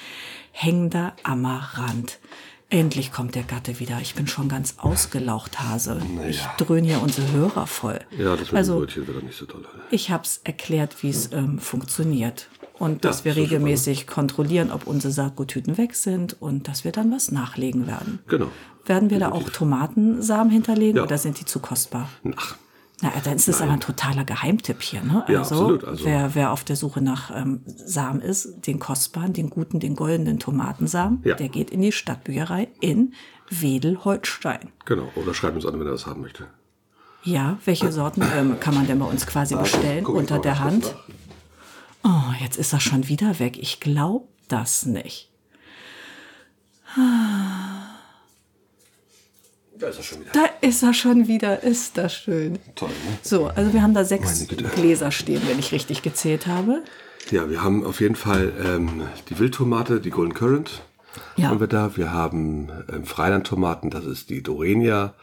hängender 0.51 1.13
Amaranth. 1.23 2.19
Endlich 2.69 3.11
kommt 3.11 3.35
der 3.35 3.43
Gatte 3.43 3.79
wieder. 3.79 3.99
Ich 4.01 4.15
bin 4.15 4.27
schon 4.27 4.49
ganz 4.49 4.75
ausgelaucht, 4.79 5.59
Hase. 5.59 6.01
Naja. 6.15 6.27
Ich 6.27 6.41
dröhne 6.57 6.87
hier 6.87 7.01
unsere 7.03 7.31
Hörer 7.31 7.67
voll. 7.67 7.99
Ja, 8.17 8.35
das 8.35 8.51
mit 8.51 8.55
also, 8.55 8.79
Brötchen 8.79 9.05
wird 9.05 9.17
doch 9.17 9.21
nicht 9.21 9.37
so 9.37 9.45
toll. 9.45 9.63
ich 9.91 10.09
habe 10.09 10.23
es 10.23 10.41
erklärt, 10.43 11.03
wie 11.03 11.09
es 11.09 11.31
ähm, 11.33 11.59
funktioniert. 11.59 12.49
Und 12.79 13.05
dass 13.05 13.19
Ja, 13.19 13.25
wir 13.25 13.33
so 13.35 13.39
regelmäßig 13.41 14.07
kontrollieren, 14.07 14.71
ob 14.71 14.87
unsere 14.87 15.13
Saatguttüten 15.13 15.77
weg 15.77 15.95
sind 15.95 16.41
und 16.41 16.67
dass 16.67 16.83
wir 16.83 16.91
dann 16.91 17.11
was 17.11 17.31
nachlegen 17.31 17.85
werden. 17.87 18.19
Genau. 18.27 18.47
Werden 18.85 19.09
wir 19.09 19.19
da 19.19 19.31
auch 19.31 19.49
Tomatensamen 19.49 20.51
hinterlegen 20.51 20.97
Ja. 20.97 21.03
oder 21.03 21.17
sind 21.17 21.39
die 21.39 21.45
zu 21.45 21.59
kostbar? 21.59 22.09
Ach, 22.35 22.57
Na, 23.01 23.11
dann 23.23 23.35
ist 23.35 23.47
das 23.47 23.61
aber 23.61 23.71
ein 23.73 23.79
totaler 23.79 24.23
Geheimtipp 24.23 24.81
hier. 24.81 25.01
Ne? 25.03 25.23
Ja, 25.27 25.39
Also, 25.39 25.55
absolut, 25.55 25.83
also- 25.83 26.05
wer, 26.05 26.35
wer 26.35 26.51
auf 26.51 26.63
der 26.63 26.75
Suche 26.75 27.01
nach 27.01 27.31
ähm, 27.35 27.61
Samen 27.65 28.21
ist, 28.21 28.65
den 28.67 28.79
kostbaren, 28.79 29.33
den 29.33 29.49
guten, 29.49 29.79
den 29.79 29.95
goldenen 29.95 30.39
Tomatensamen, 30.39 31.21
Ja. 31.25 31.35
der 31.35 31.49
geht 31.49 31.69
in 31.69 31.81
die 31.81 31.91
Stadtbücherei 31.91 32.69
in 32.81 33.13
Wedel-Holstein. 33.49 34.69
genau. 34.85 35.09
Oder 35.15 35.33
schreibt 35.33 35.55
uns 35.55 35.65
an, 35.65 35.79
wenn 35.79 35.85
er 35.87 35.91
das 35.91 36.05
haben 36.05 36.21
möchte. 36.21 36.45
Ja, 37.23 37.57
welche 37.65 37.91
Sorten 37.91 38.21
ähm, 38.37 38.59
kann 38.59 38.73
man 38.75 38.87
denn 38.87 38.99
bei 38.99 39.05
uns 39.05 39.25
quasi 39.27 39.55
bestellen 39.55 40.03
guck 40.03 40.15
ich 40.15 40.21
unter 40.21 40.39
der 40.39 40.59
Hand? 40.59 40.83
kurz 40.83 40.95
Oh, 42.03 42.33
jetzt 42.41 42.57
ist 42.57 42.73
er 42.73 42.79
schon 42.79 43.07
wieder 43.07 43.39
weg. 43.39 43.57
Ich 43.57 43.79
glaube 43.79 44.27
das 44.47 44.85
nicht. 44.85 45.29
Da 49.77 49.87
ist 49.87 49.97
er 49.97 50.03
schon 50.03 50.19
wieder. 50.21 50.31
Da 50.33 50.45
ist 50.61 50.83
er 50.83 50.93
schon 50.93 51.27
wieder. 51.27 51.63
Ist 51.63 51.97
das 51.97 52.13
schön. 52.13 52.59
Toll, 52.75 52.89
ne? 52.89 53.17
So, 53.21 53.47
also 53.47 53.73
wir 53.73 53.81
haben 53.81 53.93
da 53.93 54.03
sechs. 54.03 54.47
Gläser 54.47 55.11
stehen, 55.11 55.41
wenn 55.47 55.59
ich 55.59 55.71
richtig 55.71 56.01
gezählt 56.01 56.47
habe. 56.47 56.83
Ja, 57.31 57.49
wir 57.49 57.63
haben 57.63 57.85
auf 57.85 58.01
jeden 58.01 58.15
Fall 58.15 58.53
ähm, 58.63 59.03
die 59.29 59.39
Wildtomate, 59.39 60.01
die 60.01 60.09
Golden 60.09 60.33
Currant. 60.33 60.83
Ja. 61.37 61.49
Haben 61.49 61.59
wir 61.59 61.67
da. 61.67 61.95
Wir 61.95 62.11
haben 62.11 62.69
ähm, 62.91 63.05
Freilandtomaten, 63.05 63.89
das 63.89 64.05
ist 64.05 64.29
die 64.29 64.43
Dorenia 64.43 65.13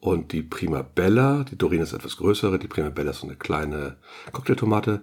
und 0.00 0.32
die 0.32 0.42
Prima 0.42 0.82
Bella. 0.82 1.44
Die 1.44 1.56
Dorenia 1.56 1.84
ist 1.84 1.92
etwas 1.92 2.16
größere, 2.16 2.58
die 2.58 2.68
Prima 2.68 2.88
Bella 2.88 3.10
ist 3.10 3.20
so 3.20 3.26
eine 3.26 3.36
kleine 3.36 3.96
Cocktailtomate. 4.32 5.02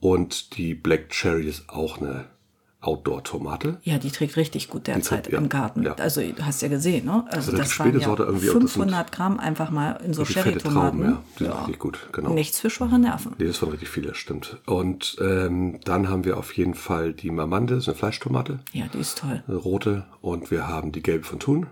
Und 0.00 0.56
die 0.56 0.74
Black 0.74 1.10
Cherry 1.10 1.46
ist 1.46 1.68
auch 1.68 2.00
eine 2.00 2.24
Outdoor-Tomate. 2.82 3.78
Ja, 3.82 3.98
die 3.98 4.10
trägt 4.10 4.36
richtig 4.36 4.68
gut 4.70 4.86
derzeit 4.86 5.24
trägt- 5.24 5.32
ja, 5.34 5.38
im 5.38 5.48
Garten. 5.50 5.82
ja. 5.82 5.92
Also 5.94 6.22
du 6.22 6.44
hast 6.46 6.62
ja 6.62 6.68
gesehen, 6.68 7.04
ne? 7.04 7.24
Also 7.28 7.50
eine 7.52 7.60
das 7.60 7.78
waren 7.78 7.98
ja 8.00 8.06
Sorte 8.06 8.22
irgendwie, 8.22 8.48
und 8.48 8.64
das 8.64 8.72
sind 8.72 8.84
500 8.84 9.12
Gramm 9.12 9.38
einfach 9.38 9.70
mal 9.70 10.00
in 10.02 10.14
so 10.14 10.24
Sherry-Tomaten. 10.24 11.02
Ja. 11.02 11.22
Die 11.38 11.44
sind 11.44 11.52
richtig 11.58 11.78
gut, 11.78 12.08
genau. 12.12 12.30
Nichts 12.30 12.58
für 12.58 12.70
schwache 12.70 12.98
Nerven. 12.98 13.34
Nee, 13.38 13.46
das 13.46 13.60
waren 13.60 13.70
richtig 13.70 13.90
viele, 13.90 14.14
stimmt. 14.14 14.56
Und 14.64 15.16
ähm, 15.20 15.78
dann 15.84 16.08
haben 16.08 16.24
wir 16.24 16.38
auf 16.38 16.56
jeden 16.56 16.74
Fall 16.74 17.12
die 17.12 17.30
Mamande, 17.30 17.74
das 17.74 17.84
ist 17.84 17.88
eine 17.88 17.98
Fleischtomate, 17.98 18.60
Ja, 18.72 18.86
die 18.92 18.98
ist 18.98 19.18
toll. 19.18 19.42
eine 19.46 19.56
rote. 19.58 20.06
Und 20.22 20.50
wir 20.50 20.66
haben 20.66 20.90
die 20.92 21.02
gelbe 21.02 21.24
von 21.24 21.38
Thun. 21.38 21.66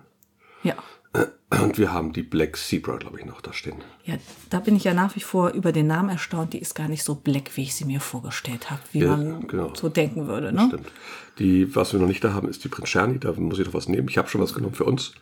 Ja. 0.62 0.75
Und 1.50 1.78
wir 1.78 1.92
haben 1.92 2.12
die 2.12 2.22
Black 2.22 2.56
Zebra, 2.56 2.96
glaube 2.98 3.18
ich, 3.18 3.25
noch 3.25 3.40
da 3.40 3.54
stehen. 3.54 3.76
Ja, 4.04 4.16
da 4.50 4.60
bin 4.60 4.76
ich 4.76 4.84
ja 4.84 4.92
nach 4.92 5.16
wie 5.16 5.20
vor 5.20 5.50
über 5.52 5.72
den 5.72 5.87
Namen 5.87 6.10
erstaunt. 6.10 6.52
Die 6.52 6.58
ist 6.58 6.75
gar 6.75 6.88
nicht 6.88 7.02
so 7.02 7.14
black, 7.14 7.56
wie 7.56 7.62
ich 7.62 7.75
sie 7.75 7.87
mir 7.87 8.00
vorgestellt 8.00 8.70
habe, 8.70 8.82
wie 8.92 8.98
Ja, 9.00 9.16
man 9.16 9.48
genau. 9.48 9.72
so 9.75 9.88
denken 9.88 10.26
würde. 10.26 10.52
Ne? 10.52 10.66
Stimmt. 10.68 10.88
Die, 11.38 11.75
was 11.75 11.94
wir 11.94 12.00
noch 12.00 12.06
nicht 12.06 12.22
da 12.22 12.34
haben, 12.34 12.48
ist 12.48 12.64
die 12.64 12.68
Prinz 12.68 12.90
Czerny. 12.90 13.18
Da 13.18 13.32
muss 13.32 13.58
ich 13.58 13.66
noch 13.66 13.72
was 13.72 13.88
nehmen. 13.88 14.08
Ich 14.08 14.18
habe 14.18 14.28
schon 14.28 14.42
was 14.42 14.52
genommen 14.52 14.75
für 14.75 14.84
uns. 14.84 15.12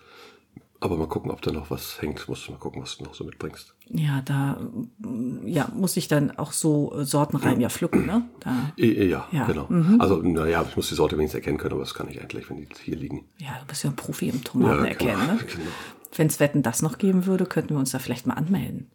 Aber 0.80 0.96
mal 0.96 1.08
gucken, 1.08 1.30
ob 1.30 1.40
da 1.42 1.52
noch 1.52 1.70
was 1.70 2.00
hängt. 2.02 2.28
Musst 2.28 2.46
du 2.46 2.52
mal 2.52 2.58
gucken, 2.58 2.82
was 2.82 2.98
du 2.98 3.04
noch 3.04 3.14
so 3.14 3.24
mitbringst. 3.24 3.74
Ja, 3.88 4.20
da 4.22 4.58
mm, 4.98 5.46
ja, 5.46 5.68
muss 5.74 5.96
ich 5.96 6.06
dann 6.08 6.36
auch 6.38 6.52
so 6.52 6.94
äh, 6.98 7.04
Sortenreihen 7.04 7.60
ja 7.60 7.68
pflücken. 7.70 8.04
Ne? 8.04 8.28
Da, 8.40 8.72
Ja, 8.76 9.26
Ja, 9.32 9.46
genau. 9.46 9.68
Also, 9.98 10.16
naja, 10.22 10.64
ich 10.68 10.76
muss 10.76 10.88
die 10.88 10.94
Sorte 10.94 11.16
wenigstens 11.16 11.38
erkennen 11.40 11.56
können, 11.58 11.72
aber 11.72 11.82
das 11.82 11.94
kann 11.94 12.08
ich 12.08 12.20
eigentlich, 12.20 12.50
wenn 12.50 12.58
die 12.58 12.68
hier 12.82 12.96
liegen. 12.96 13.24
ja, 13.38 13.58
du 13.60 13.66
bist 13.66 13.84
ja 13.84 13.90
ein 13.90 13.96
Profi 13.96 14.28
im 14.28 14.44
Tomaten 14.44 14.84
Ja, 14.84 14.90
erkennen. 14.90 15.20
genau, 15.20 15.32
Ne? 15.32 15.38
genau. 15.46 15.70
Wenn 16.14 16.26
es 16.28 16.40
Wetten 16.40 16.62
das 16.62 16.82
noch 16.82 16.98
geben 16.98 17.26
würde, 17.26 17.46
könnten 17.46 17.70
wir 17.74 17.78
uns 17.78 17.90
da 17.92 17.98
vielleicht 17.98 18.26
mal 18.26 18.34
anmelden. 18.34 18.90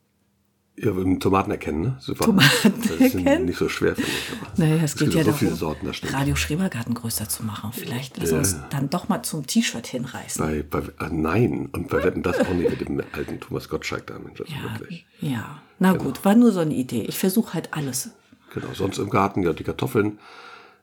Ja, 0.78 0.96
wir 0.96 1.20
Tomaten 1.20 1.52
erkennen, 1.52 1.82
ne? 1.82 1.98
Super. 2.00 2.26
Tomaten 2.26 2.74
das 2.82 2.92
ist 2.92 3.16
erkennen? 3.16 3.46
nicht 3.46 3.58
so 3.60 3.70
schwer, 3.70 3.96
finde 3.96 4.10
ich. 4.10 4.58
Naja, 4.58 4.76
es 4.78 4.94
es 4.94 4.96
geht 4.96 5.08
ja 5.14 5.20
so 5.20 5.26
darum, 5.26 5.34
viele 5.36 5.54
Sorten. 5.56 5.88
Radio 6.14 6.36
Schrebergarten 6.36 6.94
größer 6.96 7.28
zu 7.30 7.44
machen. 7.44 7.72
Vielleicht 7.74 8.18
lass 8.18 8.32
uns 8.32 8.56
dann 8.70 8.90
doch 8.90 9.10
mal 9.10 9.22
zum 9.22 9.46
T-Shirt 9.46 9.86
hinreißen. 9.86 10.44
Bei, 10.44 10.64
bei, 10.64 10.82
ah, 10.98 11.10
nein, 11.12 11.70
und 11.74 11.90
bei 11.90 12.04
Wetten 12.04 12.24
das 12.24 12.40
auch 12.40 12.54
nicht 12.54 12.70
mit 12.70 12.82
dem 12.88 13.02
alten 13.12 13.40
Thomas 13.40 13.70
Gottschalk 13.70 14.08
da, 14.08 14.18
Mensch, 14.18 14.40
also 14.42 14.52
Ja, 14.52 14.64
wirklich. 14.80 15.06
ja. 15.20 15.62
Na 15.80 15.94
gut, 15.94 16.24
war 16.26 16.36
nur 16.36 16.52
so 16.52 16.60
eine 16.62 16.74
Idee. 16.74 17.02
Ich 17.04 17.18
versuche 17.18 17.54
halt 17.54 17.74
alles. 17.74 18.12
Genau, 18.54 18.68
sonst 18.74 18.98
im 18.98 19.10
Garten, 19.10 19.44
ja, 19.44 19.54
die 19.54 19.64
Kartoffeln 19.64 20.20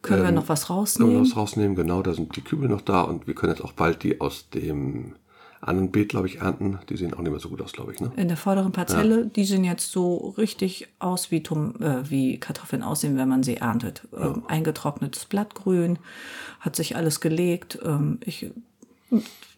Können 0.03 0.23
wir 0.23 0.33
noch 0.33 0.49
was 0.49 0.67
können 0.67 0.77
wir 0.77 0.81
rausnehmen? 0.83 1.21
was 1.23 1.37
rausnehmen, 1.37 1.77
genau, 1.77 2.03
da 2.03 2.15
sind 2.15 2.35
die 2.37 2.43
Kübel 2.43 2.69
noch 2.69 2.83
da 2.83 3.03
und 3.03 3.27
wir 3.27 3.35
können 3.35 3.53
jetzt 3.53 3.65
auch 3.65 3.73
bald 3.73 4.03
die 4.03 4.21
aus 4.21 4.49
dem 4.51 5.15
anderen 5.61 5.91
Beet, 5.91 6.11
glaube 6.11 6.27
ich, 6.27 6.41
ernten. 6.41 6.79
Die 6.89 6.97
sehen 6.97 7.15
auch 7.15 7.19
nicht 7.19 7.31
mehr 7.31 7.41
so 7.41 7.49
gut 7.49 7.61
aus, 7.61 7.73
glaube 7.73 7.93
ich, 7.93 8.01
ne? 8.01 8.13
In 8.17 8.29
der 8.29 8.37
vorderen 8.37 8.73
Parzelle, 8.73 9.27
die 9.27 9.45
sehen 9.45 9.65
jetzt 9.65 9.91
so 9.91 10.35
richtig 10.39 10.89
aus, 10.99 11.31
wie, 11.31 11.43
Tom, 11.43 11.75
äh, 11.81 12.09
wie 12.09 12.39
Kartoffeln 12.39 12.83
aussehen, 12.83 13.17
wenn 13.17 13.29
man 13.29 13.43
sie 13.43 13.57
erntet. 13.57 14.03
Ähm, 14.17 14.43
eingetrocknetes 14.47 15.25
Blattgrün, 15.27 15.99
hat 16.61 16.77
sich 16.77 16.97
alles 16.97 17.21
gelegt. 17.21 17.79
Ähm, 17.85 18.19
ich 18.25 18.51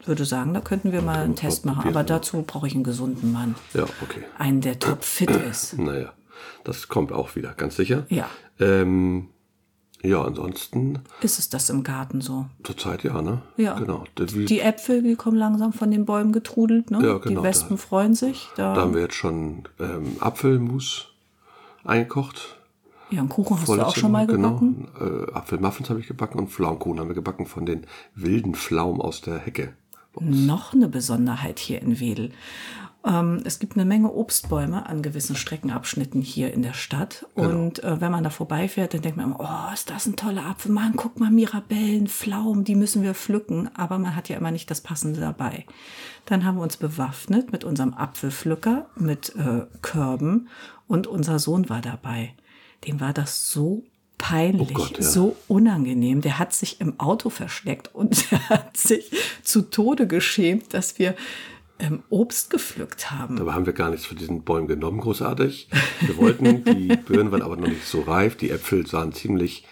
würde 0.07 0.25
sagen, 0.25 0.54
da 0.54 0.61
könnten 0.61 0.92
wir 0.92 1.02
mal 1.02 1.19
einen 1.19 1.37
Test 1.37 1.66
machen. 1.66 1.88
Aber 1.88 2.00
ja. 2.00 2.07
dazu 2.07 2.42
brauche 2.42 2.66
ich 2.66 2.75
einen 2.75 2.85
gesunden 2.85 3.33
Mann. 3.33 3.54
Ja, 3.75 3.85
okay. 4.02 4.23
Einen, 4.38 4.61
der 4.61 4.78
top 4.78 5.04
fit 5.04 5.30
ist. 5.50 5.78
Naja, 5.78 6.12
das 6.64 6.88
kommt 6.88 7.12
auch 7.12 7.37
wieder, 7.37 7.52
ganz 7.54 7.76
sicher. 7.76 8.07
Ja. 8.09 8.28
Ähm, 8.59 9.28
ja, 10.02 10.23
ansonsten 10.23 11.00
Ist 11.21 11.38
es 11.38 11.49
das 11.50 11.69
im 11.71 11.83
Garten 11.83 12.21
so? 12.21 12.47
zurzeit 12.64 13.04
ja, 13.04 13.21
ne? 13.23 13.42
Ja. 13.57 13.75
Genau. 13.78 14.04
Die 14.19 14.61
Äpfel, 14.61 15.02
die 15.02 15.14
kommen 15.16 15.37
langsam 15.37 15.73
von 15.73 15.90
den 15.90 16.04
Bäumen 16.07 16.33
getrudelt. 16.33 16.90
Ne? 16.90 17.04
Ja, 17.07 17.19
genau, 17.19 17.40
die 17.42 17.47
Wespen 17.47 17.76
da- 17.76 17.83
freuen 17.83 18.14
sich. 18.14 18.49
Da, 18.57 18.75
da 18.75 18.80
haben 18.83 18.95
wir 18.95 19.02
jetzt 19.02 19.14
schon 19.14 19.64
ähm, 19.78 20.16
Apfelmus 20.21 21.09
eingekocht. 21.85 22.57
ja, 23.11 23.21
einen 23.21 23.28
Kuchen 23.28 23.59
hast 23.61 23.69
du 23.69 23.80
auch 23.80 23.95
schon 23.97 24.12
mal 24.12 24.26
Woche, 24.28 24.37
gebacken. 24.37 24.88
Genau. 24.99 25.23
Äh, 25.26 25.33
Apfelmuffins 25.33 25.90
habe 25.90 26.00
ich 26.00 26.07
gebacken 26.07 26.38
und 26.38 26.49
Pflaumenkuchen 26.50 27.00
haben 27.00 27.09
wir 27.09 27.14
gebacken 27.14 27.47
von 27.47 27.66
den 27.66 27.87
wilden 28.14 28.54
Pflaumen 28.54 29.00
aus 29.00 29.21
der 29.21 29.38
Hecke. 29.38 29.75
Noch 30.19 30.73
eine 30.73 30.88
Besonderheit 30.88 31.59
hier 31.59 31.81
in 31.81 32.00
Wedel. 32.00 32.33
Ähm, 33.05 33.43
es 33.45 33.59
gibt 33.59 33.76
eine 33.76 33.85
Menge 33.85 34.12
Obstbäume 34.12 34.87
an 34.87 35.02
gewissen 35.02 35.35
Streckenabschnitten 35.37 36.21
hier 36.21 36.52
in 36.52 36.62
der 36.62 36.75
Stadt. 36.75 37.26
Genau. 37.35 37.49
Und 37.49 37.83
äh, 37.83 38.00
wenn 38.00 38.12
man 38.12 38.25
da 38.25 38.31
vorbeifährt, 38.31 38.93
dann 38.93 39.02
denkt 39.02 39.17
man 39.17 39.26
immer, 39.26 39.40
oh, 39.40 39.73
ist 39.73 39.88
das 39.88 40.07
ein 40.07 40.17
toller 40.17 40.45
Apfel. 40.45 40.73
Mann, 40.73 40.95
guck 40.97 41.19
mal, 41.19 41.31
Mirabellen, 41.31 42.09
Pflaumen, 42.09 42.64
die 42.64 42.75
müssen 42.75 43.02
wir 43.02 43.14
pflücken. 43.14 43.71
Aber 43.75 43.99
man 43.99 44.14
hat 44.17 44.29
ja 44.29 44.37
immer 44.37 44.50
nicht 44.50 44.71
das 44.71 44.83
Passende 44.83 45.21
dabei. 45.21 45.64
Dann 46.26 46.45
haben 46.45 46.57
wir 46.57 46.62
uns 46.62 46.76
bewaffnet 46.76 47.52
mit 47.52 47.64
unserem 47.64 47.95
Apfelpflücker, 47.95 48.87
mit 48.97 49.35
äh, 49.37 49.67
Körben. 49.81 50.49
Und 50.87 51.07
unser 51.07 51.38
Sohn 51.38 51.69
war 51.69 51.81
dabei. 51.81 52.35
Dem 52.87 53.00
war 53.00 53.12
das 53.12 53.50
so 53.50 53.85
peinlich, 54.21 54.69
Oh 54.71 54.75
Gott, 54.75 54.99
ja. 54.99 55.03
so 55.03 55.37
unangenehm. 55.49 56.21
Der 56.21 56.39
hat 56.39 56.53
sich 56.53 56.81
im 56.81 57.00
Auto 57.00 57.31
versteckt 57.31 57.95
und 57.95 58.31
der 58.31 58.49
hat 58.49 58.77
sich 58.77 59.11
zu 59.43 59.62
Tode 59.62 60.07
geschämt, 60.07 60.75
dass 60.75 60.99
wir 60.99 61.15
ähm, 61.79 62.03
Obst 62.11 62.50
gepflückt 62.50 63.11
haben. 63.11 63.37
Dabei 63.37 63.53
haben 63.53 63.67
wir 63.67 63.73
gar 63.73 63.91
nichts 63.91 64.07
von 64.07 64.19
diesen 64.19 64.43
Bäumen 64.43 64.69
genommen, 64.69 65.00
großartig. 65.00 65.69
Wir 66.00 66.17
wollten, 66.19 66.65
die 66.65 66.89
Birnen 67.07 67.33
waren 67.33 67.43
aber 67.43 67.57
noch 67.57 67.69
nicht 67.69 67.87
so 67.87 68.03
reif. 68.03 68.37
Die 68.37 68.50
Äpfel 68.50 68.87
sahen 68.87 69.12
ziemlich 69.12 69.65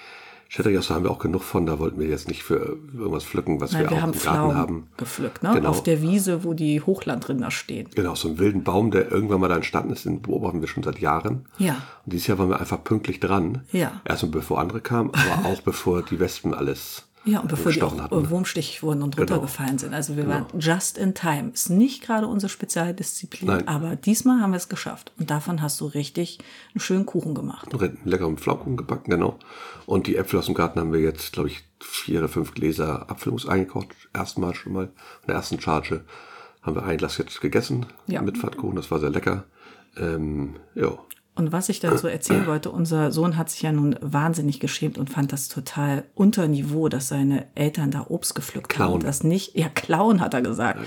Schädrias 0.51 0.89
haben 0.89 1.05
wir 1.05 1.11
auch 1.11 1.19
genug 1.19 1.43
von, 1.43 1.67
da 1.67 1.79
wollten 1.79 2.01
wir 2.01 2.09
jetzt 2.09 2.27
nicht 2.27 2.43
für 2.43 2.79
irgendwas 2.95 3.25
pflücken, 3.25 3.61
was 3.61 3.73
Nein, 3.73 3.83
wir, 3.83 3.91
wir 3.91 3.97
auch 3.99 4.01
haben 4.01 4.13
im 4.15 4.19
Garten 4.19 4.37
Pflaumen 4.37 4.57
haben. 4.57 4.87
gepflückt, 4.97 5.43
ne? 5.43 5.53
Genau. 5.55 5.69
Auf 5.69 5.83
der 5.83 6.01
Wiese, 6.01 6.43
wo 6.43 6.55
die 6.55 6.81
Hochlandrinder 6.81 7.51
stehen. 7.51 7.89
Genau, 7.95 8.15
so 8.15 8.29
einen 8.29 8.39
wilden 8.39 8.65
Baum, 8.65 8.91
der 8.91 9.13
irgendwann 9.13 9.41
mal 9.41 9.49
da 9.49 9.57
entstanden 9.57 9.93
ist, 9.93 10.07
den 10.07 10.23
beobachten 10.23 10.63
wir 10.63 10.69
schon 10.69 10.83
seit 10.83 11.01
Jahren. 11.01 11.45
Ja. 11.59 11.73
Und 12.07 12.13
dieses 12.15 12.29
Jahr 12.29 12.39
waren 12.39 12.49
wir 12.49 12.61
einfach 12.61 12.83
pünktlich 12.83 13.21
dran. 13.21 13.63
Ja. 13.73 14.01
Erstmal 14.07 14.33
bevor 14.33 14.59
andere 14.59 14.81
kamen, 14.81 15.11
aber 15.13 15.45
auch 15.49 15.61
bevor 15.61 16.03
die 16.03 16.19
Wespen 16.19 16.55
alles 16.55 17.08
Ja, 17.29 17.41
und 17.41 17.49
bevor 17.49 17.73
die 17.73 17.83
auch 17.83 18.01
hatten. 18.01 18.15
äh, 18.25 18.31
wurmstichig 18.31 18.83
wurden 18.83 19.03
und 19.03 19.17
Genau. 19.17 19.35
runtergefallen 19.35 19.79
sind. 19.79 19.93
Also 19.95 20.17
wir 20.17 20.27
waren 20.29 20.47
just 20.59 20.97
in 20.99 21.15
time. 21.15 21.51
Ist 21.53 21.69
nicht 21.71 22.03
gerade 22.03 22.27
unsere 22.27 22.49
Spezialdisziplin, 22.51 23.47
Nein. 23.49 23.69
aber 23.69 23.97
diesmal 23.97 24.41
haben 24.41 24.53
wir 24.53 24.57
es 24.57 24.69
geschafft. 24.69 25.13
Und 25.19 25.31
davon 25.31 25.61
hast 25.63 25.81
du 25.81 25.87
richtig 25.87 26.39
einen 26.75 26.81
schönen 26.81 27.07
Kuchen 27.07 27.35
gemacht. 27.35 27.69
einen 27.75 27.99
leckeren 28.05 28.39
Pflaukuchen 28.39 28.77
gebacken, 28.77 29.11
genau. 29.11 29.39
Und 29.87 30.07
die 30.07 30.17
Äpfel 30.17 30.39
aus 30.39 30.47
dem 30.47 30.55
Garten 30.55 30.81
haben 30.81 30.93
wir 30.93 31.01
jetzt, 31.01 31.33
glaube 31.33 31.49
ich, 31.49 31.65
vier 31.81 32.21
oder 32.21 32.29
fünf 32.29 32.55
Gläser 32.55 33.11
Apfelmus 33.11 33.47
eingekocht. 33.49 33.89
Erstmal 34.15 34.55
schon 34.55 34.73
mal. 34.73 34.85
In 34.85 35.27
der 35.29 35.37
ersten 35.37 35.61
Charge 35.61 36.05
haben 36.63 36.75
wir 36.77 36.83
ein 36.85 36.97
Glas 36.99 37.19
jetzt 37.19 37.41
gegessen 37.41 37.87
Ja. 38.07 38.21
mit 38.23 38.39
Pfannkuchen. 38.39 38.77
Das 38.77 38.91
war 38.91 38.99
sehr 39.01 39.11
lecker. 39.11 39.45
Ähm, 39.97 40.57
ja, 40.75 40.99
Und 41.39 41.53
was 41.53 41.69
ich 41.69 41.79
dazu 41.79 42.09
erzählen 42.09 42.47
wollte, 42.49 42.69
unser 42.71 43.13
Sohn 43.13 43.37
hat 43.37 43.49
sich 43.49 43.63
ja 43.63 43.71
nun 43.71 43.95
wahnsinnig 44.01 44.59
geschämt 44.59 44.99
und 44.99 45.09
fand 45.09 45.33
das 45.33 45.47
total 45.47 46.03
unter 46.17 46.49
Niveau, 46.49 46.89
dass 46.89 47.07
seine 47.07 47.47
Eltern 47.55 47.93
da 47.93 48.07
Obst 48.09 48.35
gepflückt 48.35 48.73
haben. 48.73 48.77
Klauen. 48.77 48.95
Und 48.95 49.05
das 49.05 49.23
nicht, 49.23 49.57
ja, 49.57 49.69
klauen 49.69 50.21
hat 50.21 50.35
er 50.35 50.43
gesagt. 50.43 50.81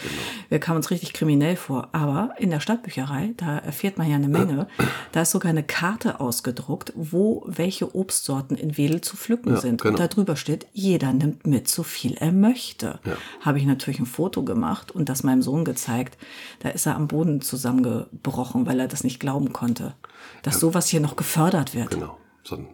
Wir 0.49 0.59
kamen 0.59 0.75
uns 0.77 0.91
richtig 0.91 1.13
kriminell 1.13 1.55
vor. 1.55 1.87
Aber 1.93 2.33
in 2.37 2.49
der 2.49 2.59
Stadtbücherei, 2.59 3.33
da 3.37 3.59
erfährt 3.59 3.97
man 3.97 4.09
ja 4.09 4.17
eine 4.17 4.27
Menge, 4.27 4.67
da 5.13 5.21
ist 5.21 5.31
sogar 5.31 5.51
eine 5.51 5.63
Karte 5.63 6.19
ausgedruckt, 6.19 6.91
wo 6.97 7.43
welche 7.47 7.95
Obstsorten 7.95 8.57
in 8.57 8.77
Wedel 8.77 8.99
zu 8.99 9.15
pflücken 9.15 9.53
Ja, 9.53 9.61
sind. 9.61 9.81
genau. 9.81 9.93
Und 9.93 9.99
da 10.01 10.07
drüber 10.07 10.35
steht, 10.35 10.67
jeder 10.73 11.13
nimmt 11.13 11.47
mit, 11.47 11.69
so 11.69 11.83
viel 11.83 12.15
er 12.15 12.33
möchte. 12.33 12.99
Habe 13.39 13.57
ich 13.57 13.65
natürlich 13.65 14.01
ein 14.01 14.05
Foto 14.05 14.43
gemacht 14.43 14.91
und 14.91 15.07
das 15.07 15.23
meinem 15.23 15.41
Sohn 15.43 15.63
gezeigt. 15.63 16.17
Da 16.59 16.67
ist 16.67 16.85
er 16.85 16.97
am 16.97 17.07
Boden 17.07 17.39
zusammengebrochen, 17.39 18.65
weil 18.65 18.81
er 18.81 18.89
das 18.89 19.05
nicht 19.05 19.21
glauben 19.21 19.53
konnte. 19.53 19.93
Dass 20.43 20.59
sowas 20.59 20.87
hier 20.87 20.99
noch 21.01 21.15
gefördert 21.15 21.75
wird. 21.75 21.91
genau. 21.91 22.17
So 22.43 22.55
ein 22.55 22.67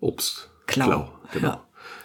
Obst. 0.00 0.48
Klau. 0.66 1.08
Genau. 1.32 1.48
Ja. 1.48 1.60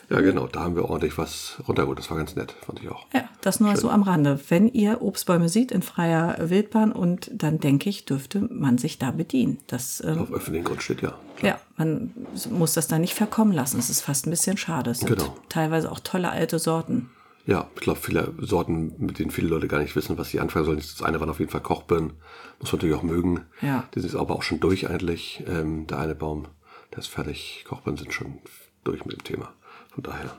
Ja. 0.10 0.22
genau. 0.22 0.48
Da 0.48 0.62
haben 0.62 0.76
wir 0.76 0.86
ordentlich 0.86 1.18
was 1.18 1.56
runtergeholt. 1.68 1.98
Das 2.00 2.10
war 2.12 2.18
ganz 2.18 2.36
nett, 2.36 2.54
fand 2.66 2.82
ich 2.82 2.90
auch. 2.90 3.06
Ja, 3.14 3.24
das 3.42 3.60
nur 3.60 3.76
so 3.78 3.90
am 3.90 4.04
Rande. 4.04 4.40
Wenn 4.50 4.68
ihr 4.68 5.02
Obstbäume 5.02 5.50
seht 5.50 5.72
in 5.72 5.82
freier 5.82 6.38
Wildbahn 6.50 6.92
und 6.92 7.32
dann 7.34 7.60
denke 7.60 7.90
ich, 7.90 8.06
dürfte 8.06 8.42
man 8.52 8.78
sich 8.78 9.00
da 9.00 9.12
bedienen. 9.12 9.58
Das, 9.68 10.02
ähm, 10.06 10.20
Auf 10.20 10.32
öffentlichen 10.32 10.66
Grund 10.66 10.84
steht 10.84 11.02
ja. 11.02 11.14
ja, 11.42 11.60
man 11.78 12.12
muss 12.52 12.74
das 12.74 12.88
da 12.88 13.00
nicht 13.00 13.16
verkommen 13.16 13.52
lassen. 13.54 13.80
Es 13.80 13.90
ist 13.90 14.02
fast 14.02 14.28
ein 14.28 14.30
bisschen 14.30 14.58
schade. 14.58 14.92
Es 14.92 15.00
sind 15.00 15.10
Genau. 15.10 15.36
teilweise 15.50 15.92
auch 15.92 16.00
tolle 16.00 16.30
alte 16.30 16.60
Sorten. 16.60 17.10
Ja, 17.46 17.70
ich 17.76 17.82
glaube, 17.82 18.00
viele 18.00 18.34
Sorten, 18.40 18.94
mit 19.00 19.20
denen 19.20 19.32
viele 19.32 19.50
Leute 19.50 19.68
gar 19.68 19.80
nicht 19.80 19.96
wissen, 19.96 20.18
was 20.18 20.30
sie 20.30 20.40
anfangen 20.40 20.66
sollen. 20.66 20.78
Das 20.78 21.02
eine 21.04 21.20
waren 21.20 21.30
auf 21.30 21.40
jeden 21.40 21.52
Fall 21.52 21.62
Kochbirnen. 21.62 22.14
Muss 22.60 22.72
man 22.72 22.80
natürlich 22.80 22.96
auch 22.96 23.04
mögen. 23.04 23.42
Ja. 23.62 23.84
Die 23.94 24.00
sind 24.00 24.16
aber 24.16 24.36
auch 24.36 24.44
schon 24.44 24.62
durch 24.62 24.90
eigentlich. 24.90 25.44
Ähm, 25.48 25.86
der 25.88 26.00
eine 26.00 26.16
Baum, 26.16 26.48
der 26.92 27.00
ist 27.00 27.08
fertig. 27.08 27.66
Kochbirnen 27.68 27.98
sind 27.98 28.14
schon 28.14 28.40
durch 28.86 29.06
mit 29.06 29.18
dem 29.18 29.24
Thema. 29.24 29.52
Von 29.94 30.04
daher. 30.04 30.38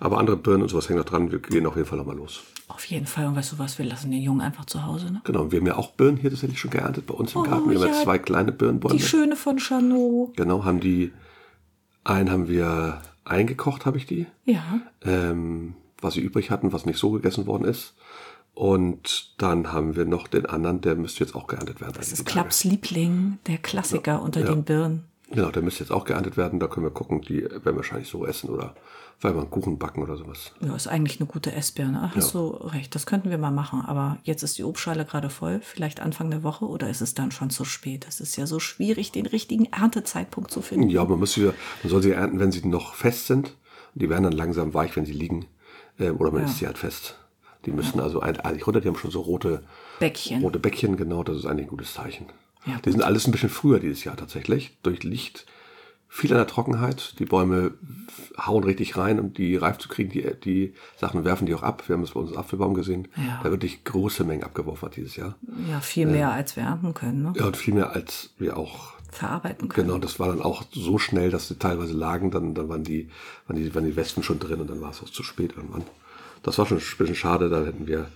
Aber 0.00 0.18
andere 0.18 0.36
Birnen 0.36 0.62
und 0.62 0.68
sowas 0.68 0.88
hängen 0.88 0.98
noch 0.98 1.04
dran. 1.04 1.30
Wir 1.30 1.38
gehen 1.38 1.66
auf 1.66 1.76
jeden 1.76 1.86
Fall 1.86 1.98
nochmal 1.98 2.16
los. 2.16 2.42
Auf 2.68 2.84
jeden 2.86 3.06
Fall. 3.06 3.26
Und 3.26 3.36
weißt 3.36 3.52
du 3.52 3.58
was, 3.58 3.78
wir 3.78 3.84
lassen 3.84 4.10
den 4.10 4.22
Jungen 4.22 4.40
einfach 4.40 4.64
zu 4.64 4.84
Hause. 4.86 5.12
Ne? 5.12 5.20
Genau, 5.24 5.50
wir 5.50 5.58
haben 5.58 5.66
ja 5.66 5.76
auch 5.76 5.92
Birnen 5.92 6.16
hier 6.16 6.30
tatsächlich 6.30 6.60
schon 6.60 6.70
geerntet 6.70 7.06
bei 7.06 7.14
uns 7.14 7.34
im 7.34 7.42
Garten. 7.42 7.68
Wir 7.68 7.78
haben 7.78 7.88
ja 7.88 7.94
ja, 7.94 8.02
zwei 8.04 8.18
kleine 8.18 8.52
Birnenbäume. 8.52 8.96
Die 8.96 9.02
schöne 9.02 9.36
von 9.36 9.58
Chanot. 9.58 10.36
Genau, 10.36 10.64
haben 10.64 10.80
die, 10.80 11.12
einen 12.04 12.30
haben 12.30 12.48
wir 12.48 13.02
eingekocht, 13.24 13.84
habe 13.86 13.98
ich 13.98 14.06
die. 14.06 14.26
Ja. 14.44 14.80
ähm, 15.02 15.74
was 16.00 16.14
sie 16.14 16.20
übrig 16.20 16.50
hatten, 16.50 16.72
was 16.72 16.86
nicht 16.86 16.98
so 16.98 17.10
gegessen 17.10 17.46
worden 17.46 17.64
ist. 17.64 17.94
Und 18.54 19.34
dann 19.38 19.72
haben 19.72 19.94
wir 19.94 20.04
noch 20.04 20.26
den 20.26 20.46
anderen, 20.46 20.80
der 20.80 20.96
müsste 20.96 21.22
jetzt 21.22 21.34
auch 21.36 21.46
geerntet 21.46 21.80
werden. 21.80 21.94
Das 21.96 22.10
ist 22.10 22.26
Klapps 22.26 22.64
Liebling, 22.64 23.38
der 23.46 23.58
Klassiker 23.58 24.20
unter 24.20 24.42
den 24.42 24.64
Birnen. 24.64 25.04
Genau, 25.30 25.50
der 25.50 25.62
müsste 25.62 25.84
jetzt 25.84 25.90
auch 25.90 26.04
geerntet 26.04 26.36
werden. 26.36 26.58
Da 26.58 26.66
können 26.66 26.86
wir 26.86 26.90
gucken, 26.90 27.20
die 27.20 27.42
werden 27.42 27.64
wir 27.64 27.76
wahrscheinlich 27.76 28.08
so 28.08 28.26
essen 28.26 28.48
oder 28.48 28.74
weil 29.20 29.34
wir 29.34 29.40
einen 29.40 29.50
Kuchen 29.50 29.78
backen 29.78 30.02
oder 30.02 30.16
sowas. 30.16 30.52
Ja, 30.60 30.74
ist 30.76 30.86
eigentlich 30.86 31.20
eine 31.20 31.26
gute 31.26 31.52
Essbirne. 31.52 32.12
Hast 32.14 32.34
du 32.34 32.48
recht, 32.48 32.94
das 32.94 33.04
könnten 33.04 33.30
wir 33.30 33.38
mal 33.38 33.50
machen. 33.50 33.82
Aber 33.84 34.18
jetzt 34.22 34.42
ist 34.42 34.58
die 34.58 34.64
Obstschale 34.64 35.04
gerade 35.04 35.28
voll. 35.28 35.60
Vielleicht 35.62 36.00
Anfang 36.00 36.30
der 36.30 36.44
Woche 36.44 36.66
oder 36.66 36.88
ist 36.88 37.00
es 37.00 37.14
dann 37.14 37.30
schon 37.30 37.50
zu 37.50 37.64
spät? 37.64 38.06
Es 38.08 38.20
ist 38.20 38.36
ja 38.36 38.46
so 38.46 38.60
schwierig, 38.60 39.10
den 39.10 39.26
richtigen 39.26 39.66
Erntezeitpunkt 39.66 40.50
zu 40.50 40.62
finden. 40.62 40.88
Ja, 40.88 41.04
man 41.04 41.18
muss 41.18 41.32
sie, 41.32 41.44
man 41.44 41.90
soll 41.90 42.02
sie 42.02 42.12
ernten, 42.12 42.38
wenn 42.38 42.52
sie 42.52 42.66
noch 42.66 42.94
fest 42.94 43.26
sind. 43.26 43.54
Die 43.94 44.08
werden 44.08 44.24
dann 44.24 44.32
langsam 44.32 44.72
weich, 44.72 44.96
wenn 44.96 45.04
sie 45.04 45.12
liegen. 45.12 45.46
Ähm, 45.98 46.16
oder 46.16 46.30
man 46.30 46.42
Ja. 46.42 46.46
isst 46.48 46.58
sie 46.58 46.66
halt 46.66 46.78
fest. 46.78 47.16
Die 47.66 47.72
müssen 47.72 48.00
also 48.00 48.20
ein- 48.20 48.38
eigentlich 48.40 48.66
runter, 48.66 48.80
die 48.80 48.88
haben 48.88 48.96
schon 48.96 49.10
so 49.10 49.20
rote, 49.20 49.64
Bäckchen. 49.98 50.42
rote 50.42 50.58
Bäckchen, 50.58 50.96
genau, 50.96 51.22
das 51.24 51.36
ist 51.38 51.46
eigentlich 51.46 51.66
ein 51.66 51.70
gutes 51.70 51.94
Zeichen. 51.94 52.26
Ja, 52.66 52.78
die 52.84 52.90
sind 52.92 53.02
alles 53.02 53.26
ein 53.26 53.32
bisschen 53.32 53.48
früher 53.48 53.80
dieses 53.80 54.04
Jahr 54.04 54.16
tatsächlich. 54.16 54.76
Durch 54.82 55.02
Licht, 55.02 55.46
viel 56.08 56.30
an 56.32 56.38
der 56.38 56.46
Trockenheit. 56.46 57.18
Die 57.18 57.24
Bäume 57.24 57.72
hauen 58.38 58.64
richtig 58.64 58.96
rein, 58.96 59.18
um 59.20 59.32
die 59.34 59.56
reif 59.56 59.78
zu 59.78 59.88
kriegen. 59.88 60.10
Die, 60.10 60.22
die 60.44 60.74
Sachen 60.96 61.24
werfen 61.24 61.46
die 61.46 61.54
auch 61.54 61.62
ab. 61.62 61.82
Wir 61.88 61.94
haben 61.94 62.02
es 62.02 62.12
bei 62.12 62.20
uns 62.20 62.30
im 62.30 62.36
Apfelbaum 62.38 62.74
gesehen. 62.74 63.08
Ja. 63.16 63.40
Da 63.42 63.50
wirklich 63.50 63.84
große 63.84 64.24
Mengen 64.24 64.44
abgeworfen 64.44 64.86
hat 64.88 64.96
dieses 64.96 65.16
Jahr. 65.16 65.34
Ja, 65.68 65.80
viel 65.80 66.06
mehr, 66.06 66.32
als 66.32 66.56
wir 66.56 66.62
ernten 66.64 66.94
können. 66.94 67.22
Ne? 67.22 67.32
Ja, 67.36 67.46
und 67.46 67.56
viel 67.56 67.74
mehr 67.74 67.90
als 67.90 68.30
wir 68.38 68.56
auch 68.56 68.92
Verarbeiten 69.10 69.68
können. 69.68 69.88
Genau, 69.88 69.98
das 69.98 70.20
war 70.20 70.28
dann 70.28 70.42
auch 70.42 70.64
so 70.72 70.98
schnell, 70.98 71.30
dass 71.30 71.48
sie 71.48 71.58
teilweise 71.58 71.94
lagen, 71.94 72.30
dann, 72.30 72.54
dann 72.54 72.68
waren, 72.68 72.84
die, 72.84 73.08
waren, 73.46 73.56
die, 73.56 73.74
waren 73.74 73.84
die 73.84 73.96
Wespen 73.96 74.22
schon 74.22 74.38
drin 74.38 74.60
und 74.60 74.68
dann 74.70 74.80
war 74.80 74.90
es 74.90 75.02
auch 75.02 75.10
zu 75.10 75.22
spät 75.22 75.54
irgendwann. 75.56 75.82
Das 76.42 76.58
war 76.58 76.66
schon 76.66 76.78
ein 76.78 76.82
bisschen 76.98 77.14
schade, 77.16 77.48
da 77.48 77.64
hätten 77.64 77.86
wir 77.86 78.06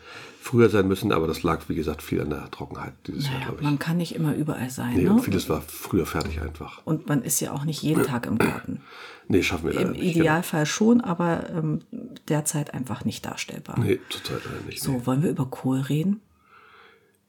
früher 0.40 0.68
sein 0.68 0.86
müssen, 0.88 1.12
aber 1.12 1.26
das 1.26 1.42
lag, 1.42 1.68
wie 1.68 1.74
gesagt, 1.74 2.02
viel 2.02 2.20
an 2.20 2.30
der 2.30 2.50
Trockenheit 2.50 2.94
dieses 3.06 3.24
Jahr, 3.24 3.34
Naja, 3.34 3.44
glaube 3.46 3.60
ich. 3.60 3.64
man 3.64 3.78
kann 3.78 3.96
nicht 3.96 4.14
immer 4.14 4.34
überall 4.34 4.70
sein. 4.70 4.94
Nee, 4.94 5.04
ne? 5.04 5.12
und 5.12 5.20
vieles 5.20 5.48
war 5.48 5.60
früher 5.60 6.06
fertig 6.06 6.40
einfach. 6.40 6.82
Und 6.84 7.08
man 7.08 7.22
ist 7.22 7.40
ja 7.40 7.52
auch 7.52 7.64
nicht 7.64 7.82
jeden 7.82 8.04
Tag 8.04 8.26
im 8.26 8.38
Garten. 8.38 8.80
Nee, 9.28 9.44
schaffen 9.44 9.66
wir 9.66 9.74
leider 9.74 9.86
Im 9.86 9.92
nicht. 9.92 10.14
genau. 10.14 10.24
Idealfall 10.24 10.66
schon, 10.66 11.00
aber 11.00 11.48
ähm, 11.50 11.82
derzeit 12.28 12.74
einfach 12.74 13.04
nicht 13.04 13.24
darstellbar. 13.24 13.76
Genau. 13.76 13.86
Nee, 13.86 14.00
zurzeit 14.10 14.40
leider 14.44 14.66
nicht. 14.66 14.86
Nee. 14.86 14.98
So, 14.98 15.06
wollen 15.06 15.22
wir 15.22 15.30
über 15.30 15.46
Kohl 15.46 15.78
reden? 15.80 16.20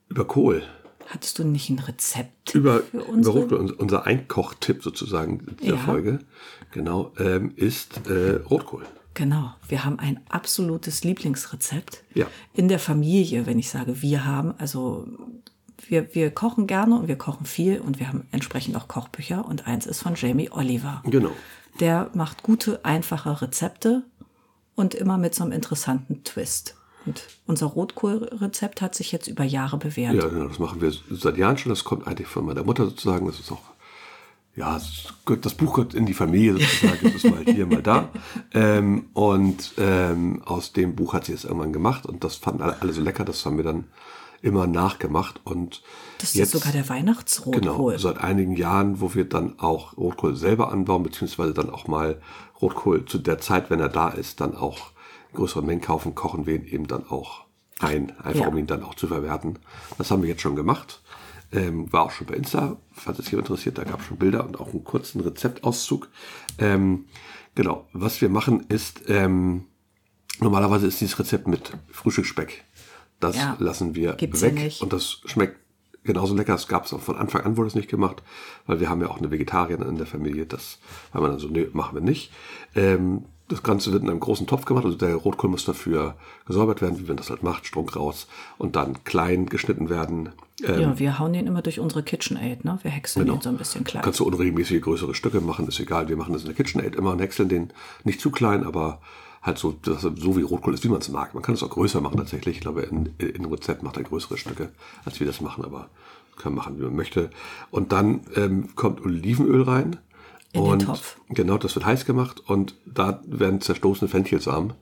Über 0.08 0.26
Kohl. 0.26 0.64
Hattest 1.08 1.38
du 1.38 1.44
nicht 1.44 1.68
ein 1.70 1.78
Rezept 1.78 2.54
Über, 2.54 2.80
für 2.80 2.96
über 2.98 3.08
unsere? 3.08 3.38
Rotkohl, 3.40 3.70
unser- 3.72 4.06
Einkochtipp 4.06 4.82
sozusagen 4.82 5.44
dieser 5.60 5.74
Ja. 5.76 5.80
Folge, 5.80 6.18
genau, 6.72 7.12
ähm, 7.18 7.52
ist 7.56 8.06
äh, 8.08 8.36
Rotkohl. 8.36 8.84
Genau, 9.14 9.52
wir 9.68 9.84
haben 9.84 9.98
ein 10.00 10.20
absolutes 10.28 11.04
Lieblingsrezept 11.04 12.02
Ja. 12.14 12.26
in 12.52 12.68
der 12.68 12.78
Familie, 12.80 13.46
wenn 13.46 13.58
ich 13.58 13.70
sage, 13.70 14.02
wir 14.02 14.24
haben, 14.24 14.54
also 14.58 15.06
wir, 15.86 16.14
wir 16.14 16.30
kochen 16.30 16.66
gerne 16.66 16.96
und 16.98 17.06
wir 17.08 17.16
kochen 17.16 17.46
viel 17.46 17.80
und 17.80 18.00
wir 18.00 18.08
haben 18.08 18.26
entsprechend 18.32 18.74
auch 18.76 18.88
Kochbücher 18.88 19.44
und 19.46 19.66
eins 19.68 19.86
ist 19.86 20.00
von 20.02 20.14
Jamie 20.16 20.50
Oliver. 20.50 21.02
Genau. 21.04 21.30
Der 21.80 22.10
macht 22.14 22.42
gute, 22.42 22.84
einfache 22.84 23.42
Rezepte 23.42 24.02
und 24.74 24.94
immer 24.94 25.18
mit 25.18 25.34
so 25.34 25.44
einem 25.44 25.52
interessanten 25.52 26.24
Twist. 26.24 26.76
Und 27.06 27.28
unser 27.46 27.66
Rotkohlrezept 27.66 28.80
hat 28.80 28.94
sich 28.94 29.12
jetzt 29.12 29.28
über 29.28 29.44
Jahre 29.44 29.76
bewährt. 29.76 30.14
Ja, 30.14 30.28
genau, 30.28 30.48
das 30.48 30.58
machen 30.58 30.80
wir 30.80 30.92
seit 31.10 31.36
Jahren 31.36 31.58
schon. 31.58 31.70
Das 31.70 31.84
kommt 31.84 32.06
eigentlich 32.06 32.28
von 32.28 32.46
meiner 32.46 32.64
Mutter 32.64 32.84
sozusagen. 32.86 33.26
Das 33.26 33.38
ist 33.38 33.52
auch, 33.52 33.62
ja, 34.56 34.80
das 35.40 35.54
Buch 35.54 35.74
gehört 35.74 35.94
in 35.94 36.06
die 36.06 36.14
Familie 36.14 36.54
sozusagen. 36.54 36.98
Das 37.02 37.14
ist 37.14 37.24
mal 37.30 37.44
hier, 37.44 37.66
mal 37.66 37.82
da. 37.82 38.08
Ähm, 38.52 39.06
und 39.12 39.74
ähm, 39.78 40.42
aus 40.44 40.72
dem 40.72 40.96
Buch 40.96 41.12
hat 41.12 41.26
sie 41.26 41.32
es 41.32 41.44
irgendwann 41.44 41.72
gemacht 41.72 42.06
und 42.06 42.24
das 42.24 42.36
fanden 42.36 42.62
alle, 42.62 42.80
alle 42.80 42.92
so 42.92 43.02
lecker. 43.02 43.24
Das 43.24 43.44
haben 43.44 43.56
wir 43.58 43.64
dann 43.64 43.84
immer 44.40 44.66
nachgemacht. 44.66 45.40
Und 45.44 45.82
Das 46.18 46.30
ist 46.30 46.36
jetzt 46.36 46.52
sogar 46.52 46.72
der 46.72 46.88
Weihnachtsrotkohl. 46.88 47.60
Genau, 47.60 47.98
seit 47.98 48.18
einigen 48.18 48.56
Jahren, 48.56 49.00
wo 49.00 49.14
wir 49.14 49.24
dann 49.24 49.58
auch 49.58 49.96
Rotkohl 49.96 50.36
selber 50.36 50.70
anbauen, 50.70 51.02
beziehungsweise 51.02 51.52
dann 51.54 51.70
auch 51.70 51.86
mal 51.86 52.20
Rotkohl 52.60 53.04
zu 53.04 53.18
der 53.18 53.38
Zeit, 53.38 53.70
wenn 53.70 53.80
er 53.80 53.88
da 53.88 54.08
ist, 54.08 54.40
dann 54.40 54.54
auch 54.54 54.93
größeren 55.34 55.64
Mengen 55.66 55.80
kaufen, 55.80 56.14
kochen 56.14 56.46
wir 56.46 56.54
ihn 56.56 56.64
eben 56.66 56.86
dann 56.86 57.06
auch 57.08 57.44
ein, 57.80 58.18
einfach 58.20 58.42
Ja. 58.42 58.48
um 58.48 58.56
ihn 58.56 58.66
dann 58.66 58.82
auch 58.82 58.94
zu 58.94 59.06
verwerten. 59.08 59.58
Das 59.98 60.10
haben 60.10 60.22
wir 60.22 60.28
jetzt 60.28 60.42
schon 60.42 60.56
gemacht. 60.56 61.02
Ähm, 61.52 61.92
war 61.92 62.02
auch 62.04 62.10
schon 62.10 62.26
bei 62.26 62.34
Insta, 62.34 62.76
falls 62.92 63.18
es 63.18 63.30
jemand 63.30 63.48
interessiert, 63.48 63.78
da 63.78 63.84
gab 63.84 64.00
es 64.00 64.06
schon 64.06 64.16
Bilder 64.16 64.44
und 64.46 64.58
auch 64.58 64.70
einen 64.72 64.82
kurzen 64.82 65.20
Rezeptauszug. 65.20 66.08
Ähm, 66.58 67.04
genau, 67.54 67.86
was 67.92 68.20
wir 68.20 68.28
machen 68.28 68.64
ist, 68.68 69.02
ähm, 69.08 69.64
normalerweise 70.40 70.86
ist 70.86 71.00
dieses 71.00 71.18
Rezept 71.18 71.46
mit 71.46 71.72
Frühstücksspeck. 71.92 72.64
Das 73.20 73.36
Ja, 73.36 73.56
lassen 73.60 73.94
wir 73.94 74.18
weg 74.20 74.72
und 74.80 74.92
das 74.92 75.20
schmeckt 75.26 75.58
genauso 76.02 76.34
lecker. 76.34 76.54
Es 76.54 76.66
gab 76.66 76.86
es 76.86 76.92
auch 76.92 77.00
von 77.00 77.16
Anfang 77.16 77.42
an, 77.42 77.56
wurde 77.56 77.68
es 77.68 77.74
nicht 77.74 77.88
gemacht, 77.88 78.22
weil 78.66 78.80
wir 78.80 78.88
haben 78.90 79.00
ja 79.00 79.08
auch 79.08 79.18
eine 79.18 79.30
Vegetarierin 79.30 79.88
in 79.88 79.96
der 79.96 80.06
Familie. 80.06 80.46
Das 80.46 80.78
war 81.12 81.20
man 81.22 81.30
dann 81.30 81.38
so, 81.40 81.48
nee, 81.48 81.68
machen 81.72 81.94
wir 81.94 82.02
nicht. 82.02 82.32
Ähm, 82.74 83.26
das 83.48 83.62
Ganze 83.62 83.92
wird 83.92 84.02
in 84.02 84.10
einem 84.10 84.20
großen 84.20 84.46
Topf 84.46 84.64
gemacht. 84.64 84.84
Also 84.84 84.96
der 84.96 85.14
Rotkohl 85.16 85.50
muss 85.50 85.64
dafür 85.64 86.14
gesäubert 86.46 86.80
werden, 86.80 86.98
wie 86.98 87.04
man 87.06 87.16
das 87.16 87.30
halt 87.30 87.42
macht, 87.42 87.66
Strunk 87.66 87.94
raus 87.94 88.26
und 88.58 88.74
dann 88.76 89.04
klein 89.04 89.46
geschnitten 89.46 89.90
werden. 89.90 90.30
Ähm, 90.66 90.80
ja, 90.80 90.98
wir 90.98 91.18
hauen 91.18 91.32
den 91.32 91.46
immer 91.46 91.60
durch 91.62 91.80
unsere 91.80 92.02
KitchenAid, 92.02 92.64
ne? 92.64 92.78
Wir 92.82 92.90
häckseln 92.90 93.26
Genau. 93.26 93.36
den 93.38 93.42
so 93.42 93.48
ein 93.50 93.56
bisschen 93.58 93.84
klein. 93.84 94.02
Kannst 94.02 94.20
du 94.20 94.24
unregelmäßige 94.24 94.80
größere 94.80 95.14
Stücke 95.14 95.40
machen, 95.40 95.68
ist 95.68 95.80
egal. 95.80 96.08
Wir 96.08 96.16
machen 96.16 96.32
das 96.32 96.42
in 96.42 96.48
der 96.48 96.56
KitchenAid 96.56 96.94
immer 96.96 97.12
und 97.12 97.18
häckseln 97.20 97.48
den 97.48 97.72
nicht 98.04 98.20
zu 98.20 98.30
klein, 98.30 98.64
aber 98.64 99.00
halt 99.42 99.58
so, 99.58 99.72
dass 99.72 100.00
so 100.02 100.36
wie 100.36 100.42
Rotkohl 100.42 100.72
ist, 100.72 100.84
wie 100.84 100.88
man 100.88 101.00
es 101.00 101.10
mag. 101.10 101.34
Man 101.34 101.42
kann 101.42 101.54
es 101.54 101.62
auch 101.62 101.70
größer 101.70 102.00
machen 102.00 102.16
tatsächlich. 102.16 102.56
Ich 102.56 102.60
glaube, 102.62 102.82
in, 102.82 103.10
in 103.18 103.44
Rezept 103.44 103.82
macht 103.82 103.98
er 103.98 104.04
größere 104.04 104.38
Stücke, 104.38 104.70
als 105.04 105.20
wir 105.20 105.26
das 105.26 105.42
machen, 105.42 105.64
aber 105.64 105.90
kann 106.36 106.54
man 106.54 106.64
machen, 106.64 106.78
wie 106.78 106.84
man 106.84 106.96
möchte. 106.96 107.30
Und 107.70 107.92
dann 107.92 108.22
ähm, 108.36 108.74
kommt 108.74 109.04
Olivenöl 109.04 109.62
rein. 109.62 109.98
In 110.54 110.62
den 110.64 110.72
und 110.72 110.84
Topf. 110.86 111.16
Genau, 111.28 111.58
das 111.58 111.74
wird 111.74 111.84
heiß 111.84 112.04
gemacht 112.06 112.40
und 112.48 112.74
da 112.86 113.20
werden 113.26 113.60
zerstoßene 113.60 114.08
Fenchelsamen. 114.08 114.72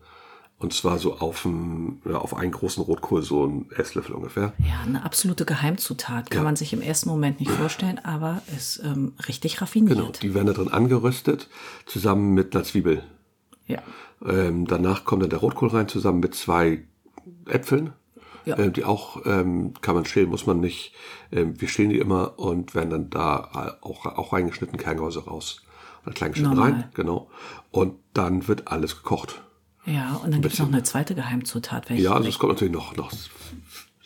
Und 0.58 0.72
zwar 0.72 0.98
so 0.98 1.14
auf, 1.18 1.44
ein, 1.44 2.00
ja, 2.04 2.18
auf 2.18 2.37
einen 2.37 2.52
großen 2.52 2.85
Rotkohl, 2.85 3.22
so 3.22 3.44
ein 3.44 3.68
Esslöffel 3.76 4.14
ungefähr. 4.14 4.52
Ja, 4.58 4.80
eine 4.87 5.04
absolute 5.04 5.44
Geheimzutat. 5.44 6.30
Kann 6.30 6.42
Ja. 6.42 6.44
man 6.44 6.54
sich 6.54 6.72
im 6.72 6.80
ersten 6.82 7.08
Moment 7.08 7.40
nicht 7.40 7.50
vorstellen, 7.50 7.98
aber 8.04 8.42
ist 8.56 8.80
ähm, 8.85 9.14
richtig 9.26 9.61
raffiniert. 9.61 9.96
Genau, 9.98 10.12
die 10.22 10.35
werden 10.35 10.46
da 10.46 10.52
drin 10.52 10.68
angeröstet, 10.72 11.48
zusammen 11.87 12.35
mit 12.35 12.54
einer 12.54 12.62
Zwiebel. 12.64 13.02
ja. 13.66 13.78
Ähm, 14.24 14.68
danach 14.68 15.04
kommt 15.04 15.22
dann 15.24 15.30
der 15.30 15.40
Rotkohl 15.40 15.70
rein, 15.70 15.88
zusammen 15.88 16.20
mit 16.20 16.37
zwei 16.37 16.85
Äpfeln. 17.46 17.92
Ja. 18.44 18.59
Ähm, 18.59 18.72
die 18.72 18.85
auch 18.85 19.24
ähm, 19.24 19.74
kann 19.81 19.94
man 19.94 20.05
schälen, 20.05 20.28
muss 20.31 20.46
man 20.46 20.61
nicht. 20.61 20.92
Ähm, 21.31 21.61
wir 21.61 21.68
schälen 21.68 21.90
die 21.90 21.98
immer 21.98 22.38
und 22.38 22.74
werden 22.74 22.90
dann 22.90 23.11
da 23.11 23.76
äh, 23.81 23.85
auch, 23.87 24.05
auch 24.07 24.33
reingeschnitten, 24.33 24.78
Kerngehäuse 24.78 25.24
raus. 25.24 25.62
Und 26.05 26.14
klein 26.16 26.33
geschnitten 26.33 26.55
Normal. 26.57 26.72
rein, 26.72 26.85
genau. 26.94 27.31
Und 27.70 27.94
dann 28.14 28.48
wird 28.48 28.68
alles 28.68 28.96
gekocht. 28.96 29.40
Ja, 29.87 30.14
und 30.24 30.33
dann 30.33 30.42
gibt 30.42 30.55
es 30.55 30.61
noch 30.61 30.68
eine 30.68 30.83
zweite 30.83 31.14
Geheimzutat. 31.14 31.88
Welche, 31.90 32.02
Ja, 32.05 32.12
also 32.14 32.28
es 32.28 32.38
kommt 32.38 32.52
natürlich 32.52 32.74
noch, 32.74 32.96
noch 32.96 33.12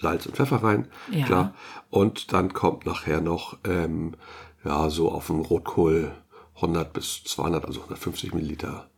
Salz 0.01 0.27
und 0.27 0.37
Pfeffer 0.37 0.62
rein, 0.62 0.88
Ja. 1.11 1.25
klar. 1.27 1.55
Und 1.90 2.33
dann 2.33 2.53
kommt 2.53 2.85
nachher 2.87 3.20
noch, 3.20 3.57
ähm, 3.64 4.14
ja, 4.64 4.90
so 4.90 5.11
auf 5.11 5.29
den 5.29 5.40
Rotkohl 5.40 6.12
100 6.57 6.92
bis 6.92 7.25
200, 7.25 7.64
also 7.64 7.81
150 7.81 8.35
Milliliter 8.35 8.88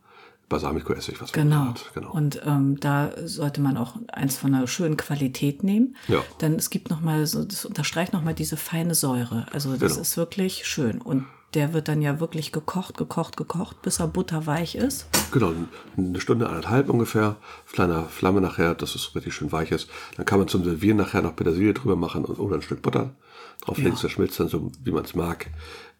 Balsamico-Essig, 0.49 1.21
was 1.21 1.33
man 1.35 1.43
Genau. 1.49 1.65
hat. 1.65 1.91
Genau. 1.93 2.11
Und 2.11 2.41
ähm, 2.45 2.79
da 2.79 3.11
sollte 3.23 3.61
man 3.61 3.77
auch 3.77 3.95
eins 4.11 4.37
von 4.37 4.53
einer 4.53 4.67
schönen 4.67 4.97
Qualität 4.97 5.63
nehmen. 5.63 5.95
Ja. 6.07 6.23
Denn 6.41 6.55
es 6.55 6.69
gibt 6.69 6.89
noch 6.89 7.01
mal 7.01 7.25
so, 7.27 7.43
das 7.45 7.65
unterstreicht 7.65 8.13
noch 8.13 8.23
mal 8.23 8.33
diese 8.33 8.57
feine 8.57 8.95
Säure. 8.95 9.45
Also 9.53 9.75
das 9.77 9.91
Genau. 9.93 10.01
ist 10.01 10.17
wirklich 10.17 10.65
schön. 10.65 10.99
Und 11.01 11.25
der 11.55 11.73
wird 11.73 11.87
dann 11.87 12.01
ja 12.03 12.19
wirklich 12.19 12.51
gekocht, 12.51 12.95
gekocht, 12.97 13.35
gekocht, 13.35 13.81
bis 13.81 13.99
er 13.99 14.07
butterweich 14.07 14.75
ist. 14.75 15.07
Genau, 15.31 15.51
eine 15.97 16.21
Stunde, 16.21 16.47
anderthalb 16.47 16.89
ungefähr, 16.89 17.37
kleiner 17.73 18.03
Flamme 18.05 18.39
nachher, 18.39 18.75
dass 18.75 18.93
es 18.93 19.15
richtig 19.15 19.33
schön 19.33 19.51
weich 19.51 19.71
ist. 19.71 19.89
Dann 20.17 20.25
kann 20.27 20.37
man 20.37 20.47
zum 20.47 20.63
Servieren 20.63 20.97
nachher 20.97 21.23
noch 21.23 21.35
Petersilie 21.35 21.73
drüber 21.73 21.95
machen 21.95 22.23
und, 22.25 22.37
oder 22.39 22.55
ein 22.55 22.61
Stück 22.61 22.83
Butter 22.83 23.15
drauflegen, 23.61 23.93
Ja. 23.95 23.99
das 24.01 24.11
schmilzt 24.11 24.39
dann 24.39 24.47
so, 24.47 24.71
wie 24.83 24.91
man 24.91 25.05
es 25.05 25.15
mag. 25.15 25.49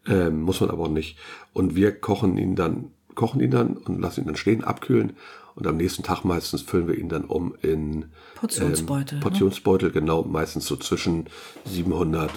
Ähm, 0.06 0.42
muss 0.42 0.60
man 0.60 0.70
aber 0.70 0.84
auch 0.84 0.88
nicht. 0.88 1.18
Und 1.52 1.74
wir 1.74 1.98
kochen 2.00 2.36
ihn 2.38 2.54
dann, 2.54 2.92
kochen 3.14 3.40
ihn 3.40 3.50
dann 3.50 3.76
und 3.76 4.00
lassen 4.00 4.20
ihn 4.22 4.26
dann 4.26 4.36
stehen, 4.36 4.64
abkühlen. 4.64 5.12
Und 5.56 5.66
am 5.66 5.76
nächsten 5.76 6.02
Tag 6.02 6.24
meistens 6.24 6.62
füllen 6.62 6.86
wir 6.88 6.96
ihn 6.96 7.08
dann 7.08 7.24
um 7.24 7.54
in 7.60 8.06
Portionsbeutel, 8.36 9.14
Ähm, 9.16 9.18
ne? 9.18 9.22
Portionsbeutel, 9.22 9.90
genau, 9.90 10.22
meistens 10.22 10.66
so 10.66 10.76
zwischen 10.76 11.26
700 11.64 12.30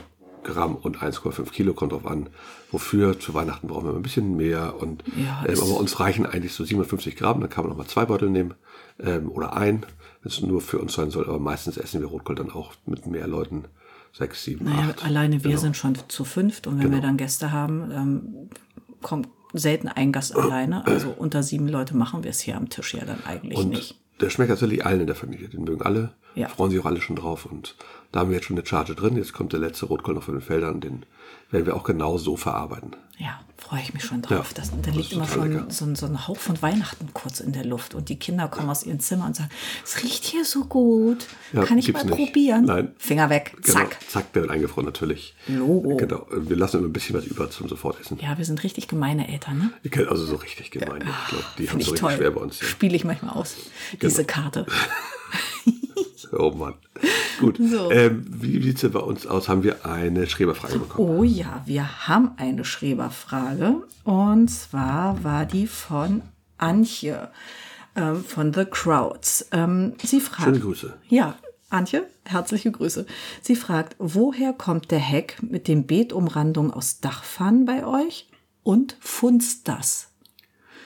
Gramm 0.43 0.75
und 0.75 0.97
1,5 0.97 1.51
Kilo, 1.51 1.73
kommt 1.73 1.93
drauf 1.93 2.05
an. 2.05 2.27
Wofür? 2.71 3.17
Zu 3.19 3.33
Weihnachten 3.33 3.67
brauchen 3.67 3.87
wir 3.87 3.95
ein 3.95 4.01
bisschen 4.01 4.35
mehr. 4.35 4.75
Und, 4.79 5.03
Ja, 5.15 5.45
ähm, 5.47 5.57
aber 5.61 5.77
uns 5.79 5.99
reichen 5.99 6.25
eigentlich 6.25 6.53
so 6.53 6.65
57 6.65 7.15
Gramm, 7.15 7.39
dann 7.39 7.49
kann 7.49 7.63
man 7.63 7.71
noch 7.71 7.77
mal 7.77 7.87
zwei 7.87 8.05
Beutel 8.05 8.29
nehmen 8.29 8.55
ähm, 8.99 9.29
oder 9.31 9.55
ein, 9.55 9.85
wenn 10.21 10.31
es 10.31 10.41
nur 10.41 10.59
für 10.59 10.79
uns 10.79 10.93
sein 10.93 11.11
soll. 11.11 11.25
Aber 11.29 11.39
meistens 11.39 11.77
essen 11.77 12.01
wir 12.01 12.07
Rotkohl 12.07 12.35
dann 12.35 12.51
auch 12.51 12.73
mit 12.85 13.05
mehr 13.07 13.27
Leuten. 13.27 13.65
Sechs, 14.11 14.43
sieben, 14.43 14.65
Naja, 14.65 14.89
acht. 14.89 15.05
alleine 15.05 15.43
wir 15.43 15.51
Genau. 15.51 15.61
sind 15.61 15.77
schon 15.77 15.97
zu 16.07 16.23
fünft 16.25 16.67
und 16.67 16.77
wenn 16.83 16.91
wir 16.91 17.01
dann 17.01 17.17
Gäste 17.17 17.51
haben, 17.51 17.89
ähm, 17.91 18.49
kommt 19.01 19.27
selten 19.53 19.87
ein 19.87 20.11
Gast 20.11 20.35
alleine. 20.35 20.85
Also 20.85 21.13
unter 21.17 21.43
sieben 21.43 21.67
Leute 21.67 21.95
machen 21.95 22.23
wir 22.23 22.31
es 22.31 22.39
hier 22.39 22.57
am 22.57 22.69
Tisch 22.69 22.93
ja 22.93 23.05
dann 23.05 23.23
eigentlich 23.25 23.57
Und 23.57 23.69
nicht. 23.69 23.95
der 24.19 24.29
schmeckt 24.29 24.49
tatsächlich 24.49 24.85
allen 24.85 25.01
in 25.01 25.07
der 25.07 25.15
Familie. 25.15 25.47
Den 25.49 25.63
mögen 25.63 25.81
alle. 25.81 26.13
Ja. 26.35 26.47
Freuen 26.47 26.71
sich 26.71 26.79
auch 26.79 26.85
alle 26.85 27.01
schon 27.01 27.15
drauf. 27.15 27.45
Und 27.45 27.75
da 28.11 28.21
haben 28.21 28.29
wir 28.29 28.35
jetzt 28.37 28.45
schon 28.45 28.57
eine 28.57 28.65
Charge 28.65 28.95
drin. 28.95 29.15
Jetzt 29.17 29.33
kommt 29.33 29.53
der 29.53 29.59
letzte 29.59 29.85
Rotkohl 29.85 30.15
noch 30.15 30.23
von 30.23 30.33
den 30.35 30.41
Feldern. 30.41 30.81
Den 30.81 31.05
werden 31.51 31.65
wir 31.65 31.75
auch 31.75 31.83
genau 31.83 32.17
so 32.17 32.35
verarbeiten. 32.37 32.95
Ja, 33.19 33.39
freue 33.57 33.79
ich 33.81 33.93
mich 33.93 34.03
schon 34.03 34.23
drauf. 34.23 34.31
Ja, 34.49 34.53
das, 34.55 34.71
da 34.71 34.77
das 34.81 34.95
liegt 34.95 35.13
immer 35.13 35.27
schon 35.27 35.69
so, 35.69 35.85
ein- 35.85 35.95
so 35.95 36.05
ein 36.07 36.27
Hauch 36.27 36.37
von 36.37 36.59
Weihnachten 36.63 37.09
kurz 37.13 37.39
in 37.39 37.53
der 37.53 37.63
Luft. 37.63 37.93
Und 37.93 38.09
die 38.09 38.17
Kinder 38.17 38.47
kommen 38.47 38.69
aus 38.71 38.83
ihren 38.83 38.99
Zimmern 38.99 39.27
und 39.27 39.35
sagen, 39.35 39.51
es 39.85 40.01
riecht 40.03 40.25
hier 40.25 40.43
so 40.45 40.65
gut. 40.65 41.27
Ja, 41.53 41.63
Kann 41.63 41.77
ich 41.77 41.93
mal 41.93 42.03
nicht. 42.03 42.15
probieren? 42.17 42.65
Nein. 42.65 42.91
Finger 42.97 43.29
weg. 43.29 43.55
Genau. 43.61 43.77
Zack. 43.79 43.97
Zack, 44.09 44.33
der 44.33 44.41
wird 44.41 44.51
eingefroren 44.51 44.85
natürlich. 44.87 45.35
Logo. 45.47 45.95
Genau. 45.97 46.25
Wir 46.31 46.55
lassen 46.57 46.77
immer 46.79 46.87
ein 46.87 46.93
bisschen 46.93 47.15
was 47.15 47.25
über 47.25 47.51
zum 47.51 47.69
Sofortessen. 47.69 48.17
Ja, 48.19 48.35
wir 48.39 48.45
sind 48.45 48.63
richtig 48.63 48.87
gemeine 48.87 49.27
Eltern, 49.31 49.59
ne? 49.83 50.07
Also 50.09 50.25
so 50.25 50.37
richtig 50.37 50.71
gemein. 50.71 51.03
Ich 51.03 51.29
glaube, 51.29 51.45
die 51.59 51.69
haben 51.69 51.73
so 51.73 51.77
ich 51.79 51.87
richtig 51.91 51.99
toll. 51.99 52.11
schwer 52.13 52.31
bei 52.31 52.41
uns. 52.41 52.59
Ja. 52.61 52.67
Spiele 52.67 52.95
ich 52.95 53.03
manchmal 53.05 53.35
aus. 53.35 53.55
Diese 54.01 54.25
Karte. 54.25 54.65
Oh 56.37 56.51
Mann. 56.51 56.75
Gut. 57.39 57.57
So. 57.57 57.91
Ähm, 57.91 58.25
wie 58.27 58.61
sieht 58.61 58.75
es 58.75 58.81
denn 58.81 58.91
bei 58.91 58.99
uns 58.99 59.25
aus? 59.27 59.49
Haben 59.49 59.63
wir 59.63 59.85
eine 59.85 60.27
Schreberfrage 60.27 60.79
bekommen? 60.79 61.09
Oh 61.09 61.23
ja, 61.23 61.63
wir 61.65 62.07
haben 62.07 62.31
eine 62.37 62.65
Schreberfrage. 62.65 63.83
Und 64.03 64.49
zwar 64.49 65.23
war 65.23 65.45
die 65.45 65.67
von 65.67 66.21
Antje 66.57 67.29
ähm, 67.95 68.23
von 68.23 68.53
The 68.53 68.65
Crowds. 68.65 69.47
Ähm, 69.51 69.93
sie 70.01 70.19
fragt. 70.19 70.43
Schöne 70.43 70.59
Grüße. 70.59 70.93
Ja, 71.09 71.37
Antje, 71.69 72.07
herzliche 72.25 72.71
Grüße. 72.71 73.05
Sie 73.41 73.55
fragt, 73.55 73.95
woher 73.99 74.53
kommt 74.53 74.91
der 74.91 74.99
Heck 74.99 75.37
mit 75.41 75.67
dem 75.67 75.85
Beetumrandung 75.85 76.71
aus 76.71 76.99
Dachpfannen 76.99 77.65
bei 77.65 77.85
euch? 77.85 78.29
Und 78.63 78.95
funzt 79.01 79.67
das? 79.67 80.09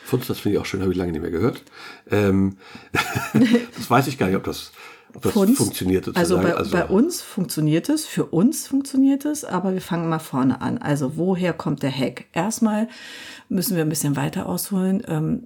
Funz, 0.04 0.28
das 0.28 0.40
finde 0.40 0.56
ich 0.56 0.62
auch 0.62 0.66
schön, 0.66 0.82
habe 0.82 0.92
ich 0.92 0.98
lange 0.98 1.12
nicht 1.12 1.22
mehr 1.22 1.32
gehört. 1.32 1.64
Ähm, 2.10 2.58
das 3.76 3.90
weiß 3.90 4.08
ich 4.08 4.18
gar 4.18 4.28
nicht, 4.28 4.38
ob 4.38 4.46
das, 4.46 4.72
das 5.22 5.34
Funst? 5.34 5.58
funktioniert 5.58 6.16
Also 6.16 6.36
sozusagen. 6.36 6.72
bei, 6.72 6.80
bei 6.80 6.86
uns 6.86 7.22
funktioniert 7.22 7.90
es, 7.90 8.06
für 8.06 8.26
uns 8.26 8.68
funktioniert 8.68 9.26
es, 9.26 9.44
aber 9.44 9.74
wir 9.74 9.82
fangen 9.82 10.10
mal 10.10 10.20
vorne 10.20 10.62
an. 10.62 10.78
Also 10.78 11.18
woher 11.18 11.54
kommt 11.54 11.84
der 11.84 11.90
Heck? 11.90 12.28
Erstmal 12.34 12.88
müssen 13.50 13.76
wir 13.76 13.84
ein 13.84 13.90
bisschen 13.90 14.16
weiter 14.16 14.48
ausholen. 14.48 15.04
Ähm, 15.08 15.44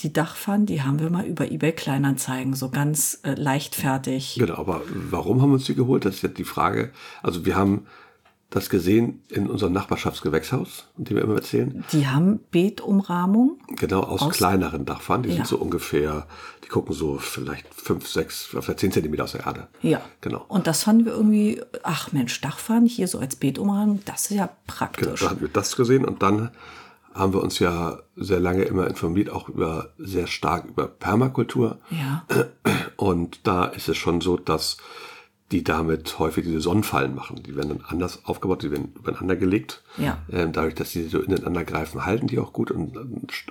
die 0.00 0.12
Dachpfannen, 0.12 0.66
die 0.66 0.82
haben 0.82 0.98
wir 0.98 1.10
mal 1.10 1.24
über 1.24 1.50
eBay 1.50 1.72
Kleinanzeigen, 1.72 2.54
so 2.54 2.70
ganz 2.70 3.20
äh, 3.22 3.34
leichtfertig. 3.34 4.36
Genau, 4.38 4.56
aber 4.56 4.82
warum 4.88 5.40
haben 5.42 5.50
wir 5.50 5.54
uns 5.54 5.66
die 5.66 5.74
geholt? 5.74 6.04
Das 6.04 6.16
ist 6.16 6.22
jetzt 6.22 6.38
die 6.38 6.44
Frage. 6.44 6.90
Also 7.22 7.44
wir 7.44 7.56
haben 7.56 7.86
das 8.52 8.68
gesehen 8.70 9.22
in 9.28 9.48
unserem 9.48 9.72
Nachbarschaftsgewächshaus, 9.72 10.86
dem 10.96 11.16
wir 11.16 11.24
immer 11.24 11.36
erzählen. 11.36 11.84
Die 11.92 12.06
haben 12.06 12.38
Beetumrahmung. 12.50 13.58
Genau, 13.76 14.00
aus, 14.02 14.20
Aus- 14.22 14.34
kleineren 14.36 14.84
Dachpfannen. 14.84 15.22
Die 15.24 15.30
Ja. 15.30 15.36
sind 15.36 15.46
so 15.46 15.56
ungefähr, 15.56 16.26
die 16.62 16.68
gucken 16.68 16.94
so 16.94 17.16
vielleicht 17.18 17.66
fünf, 17.74 18.06
sechs, 18.08 18.44
vielleicht 18.44 18.80
zehn 18.80 18.92
Zentimeter 18.92 19.24
aus 19.24 19.32
der 19.32 19.46
Erde. 19.46 19.68
Ja. 19.80 20.00
Genau. 20.20 20.44
Und 20.48 20.66
das 20.66 20.82
fanden 20.84 21.06
wir 21.06 21.12
irgendwie, 21.12 21.62
ach 21.82 22.12
Mensch, 22.12 22.40
Dachpfannen 22.42 22.86
hier 22.86 23.08
so 23.08 23.18
als 23.18 23.36
Beetumrahmung, 23.36 24.00
das 24.04 24.30
ist 24.30 24.36
ja 24.36 24.44
Genau, 24.46 24.56
praktisch. 24.66 25.20
da 25.20 25.30
haben 25.30 25.40
wir 25.40 25.48
das 25.48 25.74
gesehen 25.74 26.04
und 26.04 26.22
dann 26.22 26.50
haben 27.14 27.32
wir 27.34 27.42
uns 27.42 27.58
ja 27.58 27.98
sehr 28.16 28.40
lange 28.40 28.62
immer 28.64 28.86
informiert, 28.86 29.28
auch 29.30 29.48
über 29.48 29.90
sehr 29.98 30.26
stark 30.26 30.66
über 30.66 30.88
Permakultur. 30.88 31.78
Ja. 31.90 32.24
Und 32.96 33.46
da 33.46 33.64
ist 33.66 33.88
es 33.88 33.96
schon 33.96 34.20
so, 34.22 34.36
dass 34.36 34.76
die 35.52 35.62
damit 35.62 36.18
häufig 36.18 36.44
diese 36.44 36.60
Sonnenfallen 36.60 37.14
machen. 37.14 37.42
Die 37.42 37.54
werden 37.54 37.68
dann 37.68 37.84
anders 37.86 38.24
aufgebaut, 38.24 38.62
die 38.62 38.70
werden 38.70 38.92
übereinander 38.96 39.36
gelegt. 39.36 39.82
Ja. 39.98 40.18
Ähm, 40.30 40.52
dadurch, 40.52 40.74
dass 40.74 40.90
sie 40.90 41.06
so 41.08 41.20
ineinander 41.20 41.64
greifen, 41.64 42.04
halten 42.04 42.26
die 42.26 42.38
auch 42.38 42.52
gut 42.52 42.70
und 42.70 42.98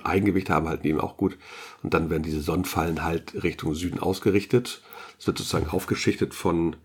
Eigengewicht 0.04 0.50
haben, 0.50 0.68
halten 0.68 0.82
die 0.82 0.90
eben 0.90 1.00
auch 1.00 1.16
gut. 1.16 1.38
Und 1.82 1.94
dann 1.94 2.10
werden 2.10 2.24
diese 2.24 2.40
Sonnenfallen 2.42 3.02
halt 3.02 3.42
Richtung 3.42 3.74
Süden 3.74 4.00
ausgerichtet. 4.00 4.82
Es 5.18 5.26
wird 5.26 5.38
sozusagen 5.38 5.68
aufgeschichtet 5.68 6.34
von, 6.34 6.76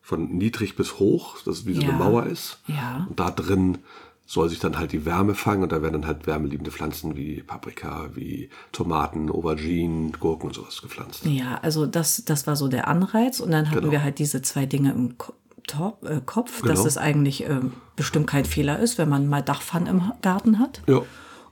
von 0.00 0.36
niedrig 0.36 0.74
bis 0.76 0.98
hoch, 0.98 1.36
dass 1.44 1.58
es 1.58 1.66
wie 1.66 1.74
so 1.74 1.82
Ja. 1.82 1.90
eine 1.90 1.98
Mauer 1.98 2.26
ist. 2.26 2.58
Ja. 2.66 3.06
Und 3.08 3.20
da 3.20 3.30
drin 3.30 3.78
soll 4.26 4.48
sich 4.48 4.58
dann 4.58 4.78
halt 4.78 4.92
die 4.92 5.04
Wärme 5.04 5.34
fangen 5.34 5.62
und 5.62 5.72
da 5.72 5.82
werden 5.82 5.92
dann 6.00 6.06
halt 6.06 6.26
wärmeliebende 6.26 6.70
Pflanzen 6.70 7.14
wie 7.16 7.42
Paprika, 7.42 8.08
wie 8.14 8.48
Tomaten, 8.72 9.30
Auberginen, 9.30 10.12
Gurken 10.12 10.48
und 10.48 10.54
sowas 10.54 10.80
gepflanzt. 10.80 11.26
Ja, 11.26 11.58
also 11.62 11.84
das, 11.86 12.24
das 12.24 12.46
war 12.46 12.56
so 12.56 12.68
der 12.68 12.88
Anreiz. 12.88 13.40
Und 13.40 13.50
dann 13.50 13.66
hatten 13.70 13.80
Genau. 13.80 13.92
wir 13.92 14.02
halt 14.02 14.18
diese 14.18 14.40
zwei 14.42 14.64
Dinge 14.66 14.92
im 14.92 15.18
Ko- 15.18 15.34
Top, 15.66 16.04
äh, 16.04 16.20
Kopf, 16.24 16.60
dass 16.60 16.78
Genau. 16.78 16.86
es 16.86 16.98
eigentlich 16.98 17.44
ähm, 17.48 17.72
bestimmt 17.96 18.26
kein 18.26 18.44
Fehler 18.44 18.78
ist, 18.78 18.98
wenn 18.98 19.08
man 19.08 19.26
mal 19.28 19.40
Dachpfannen 19.42 19.88
im 19.88 20.12
Garten 20.20 20.58
hat. 20.58 20.82
Ja. 20.86 21.00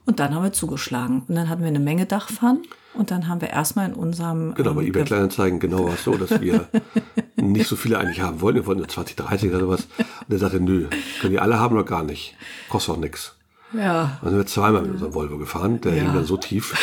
Und 0.05 0.19
dann 0.21 0.35
haben 0.35 0.43
wir 0.43 0.53
zugeschlagen. 0.53 1.23
Und 1.29 1.35
dann 1.37 1.49
hatten 1.49 1.61
wir 1.63 1.69
eine 1.69 1.79
Menge 1.81 2.07
Dachpfannen. 2.07 2.63
Und 2.95 3.11
dann 3.11 3.27
haben 3.29 3.41
wir 3.41 3.49
erstmal 3.51 3.89
in 3.89 3.95
unserem. 3.95 4.55
Genau, 4.55 4.75
bei 4.75 4.83
ähm, 4.83 4.89
eBay 4.89 5.03
Ge- 5.03 5.07
Kleinanzeigen 5.07 5.61
genau 5.61 5.87
war 5.87 5.95
es 5.95 6.05
so, 6.05 6.15
dass 6.17 6.41
wir 6.41 6.69
nicht 7.37 7.67
so 7.69 7.77
viele 7.77 7.99
eigentlich 7.99 8.21
haben 8.21 8.41
wollten. 8.41 8.59
Wir 8.61 8.67
wollten 8.67 8.81
nur 8.81 8.89
20, 8.89 9.17
30 9.17 9.51
oder 9.51 9.61
sowas. 9.61 9.87
Und 9.99 10.33
er 10.33 10.39
sagte, 10.39 10.61
nö, 10.61 10.89
können 11.21 11.33
die 11.33 11.39
alle 11.41 11.59
haben 11.59 11.75
oder 11.75 11.85
gar 11.85 12.03
nicht. 12.03 12.35
Kostet 12.69 12.95
auch 12.95 12.99
nix. 12.99 13.37
Ja. 13.73 14.19
Dann 14.21 14.31
sind 14.31 14.39
wir 14.41 14.47
zweimal 14.47 14.83
mit 14.83 14.91
unserem 14.93 15.15
Volvo 15.15 15.39
gefahren. 15.39 15.81
Der 15.81 15.95
Ja. 15.95 16.03
hing 16.03 16.13
dann 16.15 16.25
so 16.27 16.37
tief. 16.37 16.75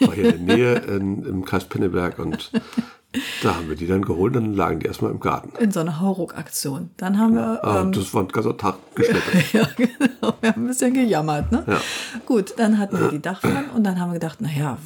war 0.00 0.12
hier 0.14 0.34
in 0.34 0.46
der 0.46 0.56
Nähe 0.56 0.74
in, 0.74 1.24
im 1.24 1.44
Kreis 1.46 1.64
Pinneberg 1.64 2.18
und 2.18 2.50
da 3.42 3.56
haben 3.56 3.68
wir 3.68 3.76
die 3.76 3.86
dann 3.86 4.02
geholt, 4.02 4.34
dann 4.34 4.54
lagen 4.54 4.80
die 4.80 4.86
erstmal 4.86 5.10
im 5.10 5.20
Garten. 5.20 5.52
In 5.62 5.70
so 5.70 5.80
einer 5.80 6.00
Hauruck-Aktion. 6.00 6.90
Dann 6.96 7.18
haben 7.18 7.34
wir. 7.34 7.64
Ah, 7.64 7.82
ähm, 7.82 7.92
das 7.92 8.12
war 8.12 8.22
ein 8.22 8.28
ganzer 8.28 8.56
Tag 8.56 8.76
geschnippelt. 8.94 9.44
ja, 9.52 9.68
genau. 9.76 10.34
Wir 10.40 10.52
haben 10.52 10.64
ein 10.64 10.66
bisschen 10.66 10.94
gejammert, 10.94 11.52
ne? 11.52 11.64
Ja. 11.66 11.80
Gut, 12.26 12.54
dann 12.56 12.78
hatten 12.78 12.98
wir 12.98 13.08
die 13.08 13.22
Dachpfannen 13.22 13.70
und 13.70 13.84
dann 13.84 14.00
haben 14.00 14.10
wir 14.10 14.18
gedacht, 14.18 14.40
naja, 14.40 14.78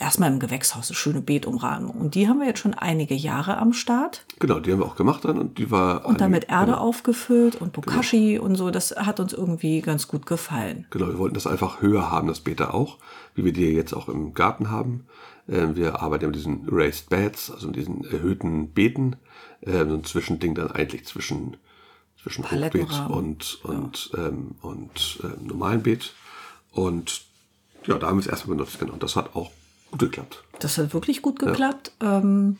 erstmal 0.00 0.30
im 0.30 0.38
Gewächshaus 0.38 0.90
eine 0.90 0.96
schöne 0.96 1.20
Beetumrahmung. 1.22 1.90
Und 1.92 2.14
die 2.14 2.28
haben 2.28 2.40
wir 2.40 2.46
jetzt 2.46 2.60
schon 2.60 2.74
einige 2.74 3.14
Jahre 3.14 3.56
am 3.56 3.72
Start. 3.72 4.24
Genau, 4.38 4.60
die 4.60 4.72
haben 4.72 4.80
wir 4.80 4.86
auch 4.86 4.96
gemacht 4.96 5.24
dann 5.24 5.38
und 5.38 5.58
die 5.58 5.70
war. 5.70 6.04
Und 6.04 6.20
dann 6.20 6.30
mit 6.30 6.48
Erde 6.50 6.72
genau, 6.72 6.78
aufgefüllt 6.78 7.56
und 7.56 7.72
Bokashi 7.72 8.38
und 8.38 8.56
so. 8.56 8.70
Das 8.70 8.94
hat 8.96 9.20
uns 9.20 9.32
irgendwie 9.32 9.80
ganz 9.80 10.08
gut 10.08 10.26
gefallen. 10.26 10.86
Genau, 10.90 11.06
wir 11.06 11.18
wollten 11.18 11.34
das 11.34 11.46
einfach 11.46 11.80
höher 11.80 12.10
haben, 12.10 12.28
das 12.28 12.40
Beet 12.40 12.60
auch, 12.60 12.98
wie 13.34 13.44
wir 13.44 13.52
die 13.52 13.66
jetzt 13.66 13.94
auch 13.94 14.08
im 14.08 14.34
Garten 14.34 14.70
haben. 14.70 15.06
Ähm, 15.48 15.76
Wir 15.76 16.00
arbeiten 16.00 16.26
mit 16.26 16.36
diesen 16.36 16.68
Raised 16.68 17.08
Beds, 17.08 17.50
also 17.50 17.68
mit 17.68 17.76
diesen 17.76 18.04
erhöhten 18.04 18.72
Beeten, 18.72 19.16
ähm, 19.62 19.90
so 19.90 19.96
ein 19.96 20.04
Zwischending 20.04 20.54
dann 20.54 20.70
eigentlich 20.70 21.04
zwischen, 21.06 21.56
zwischen 22.22 22.50
Hochbeet 22.50 22.90
und, 23.08 23.64
und, 23.64 24.10
ähm, 24.16 24.52
und 24.60 25.18
ähm, 25.24 25.46
normalen 25.46 25.82
Beet. 25.82 26.12
Und 26.72 27.22
ja, 27.86 27.98
da 27.98 28.06
haben 28.08 28.16
wir 28.18 28.20
es 28.20 28.26
erstmal 28.26 28.56
benutzt, 28.56 28.78
genau. 28.78 28.92
Und 28.92 29.02
das 29.02 29.16
hat 29.16 29.34
auch 29.34 29.50
gut 29.90 30.00
geklappt. 30.00 30.44
Das 30.60 30.78
hat 30.78 30.94
wirklich 30.94 31.22
gut 31.22 31.38
geklappt. 31.38 31.92
Ähm, 32.00 32.58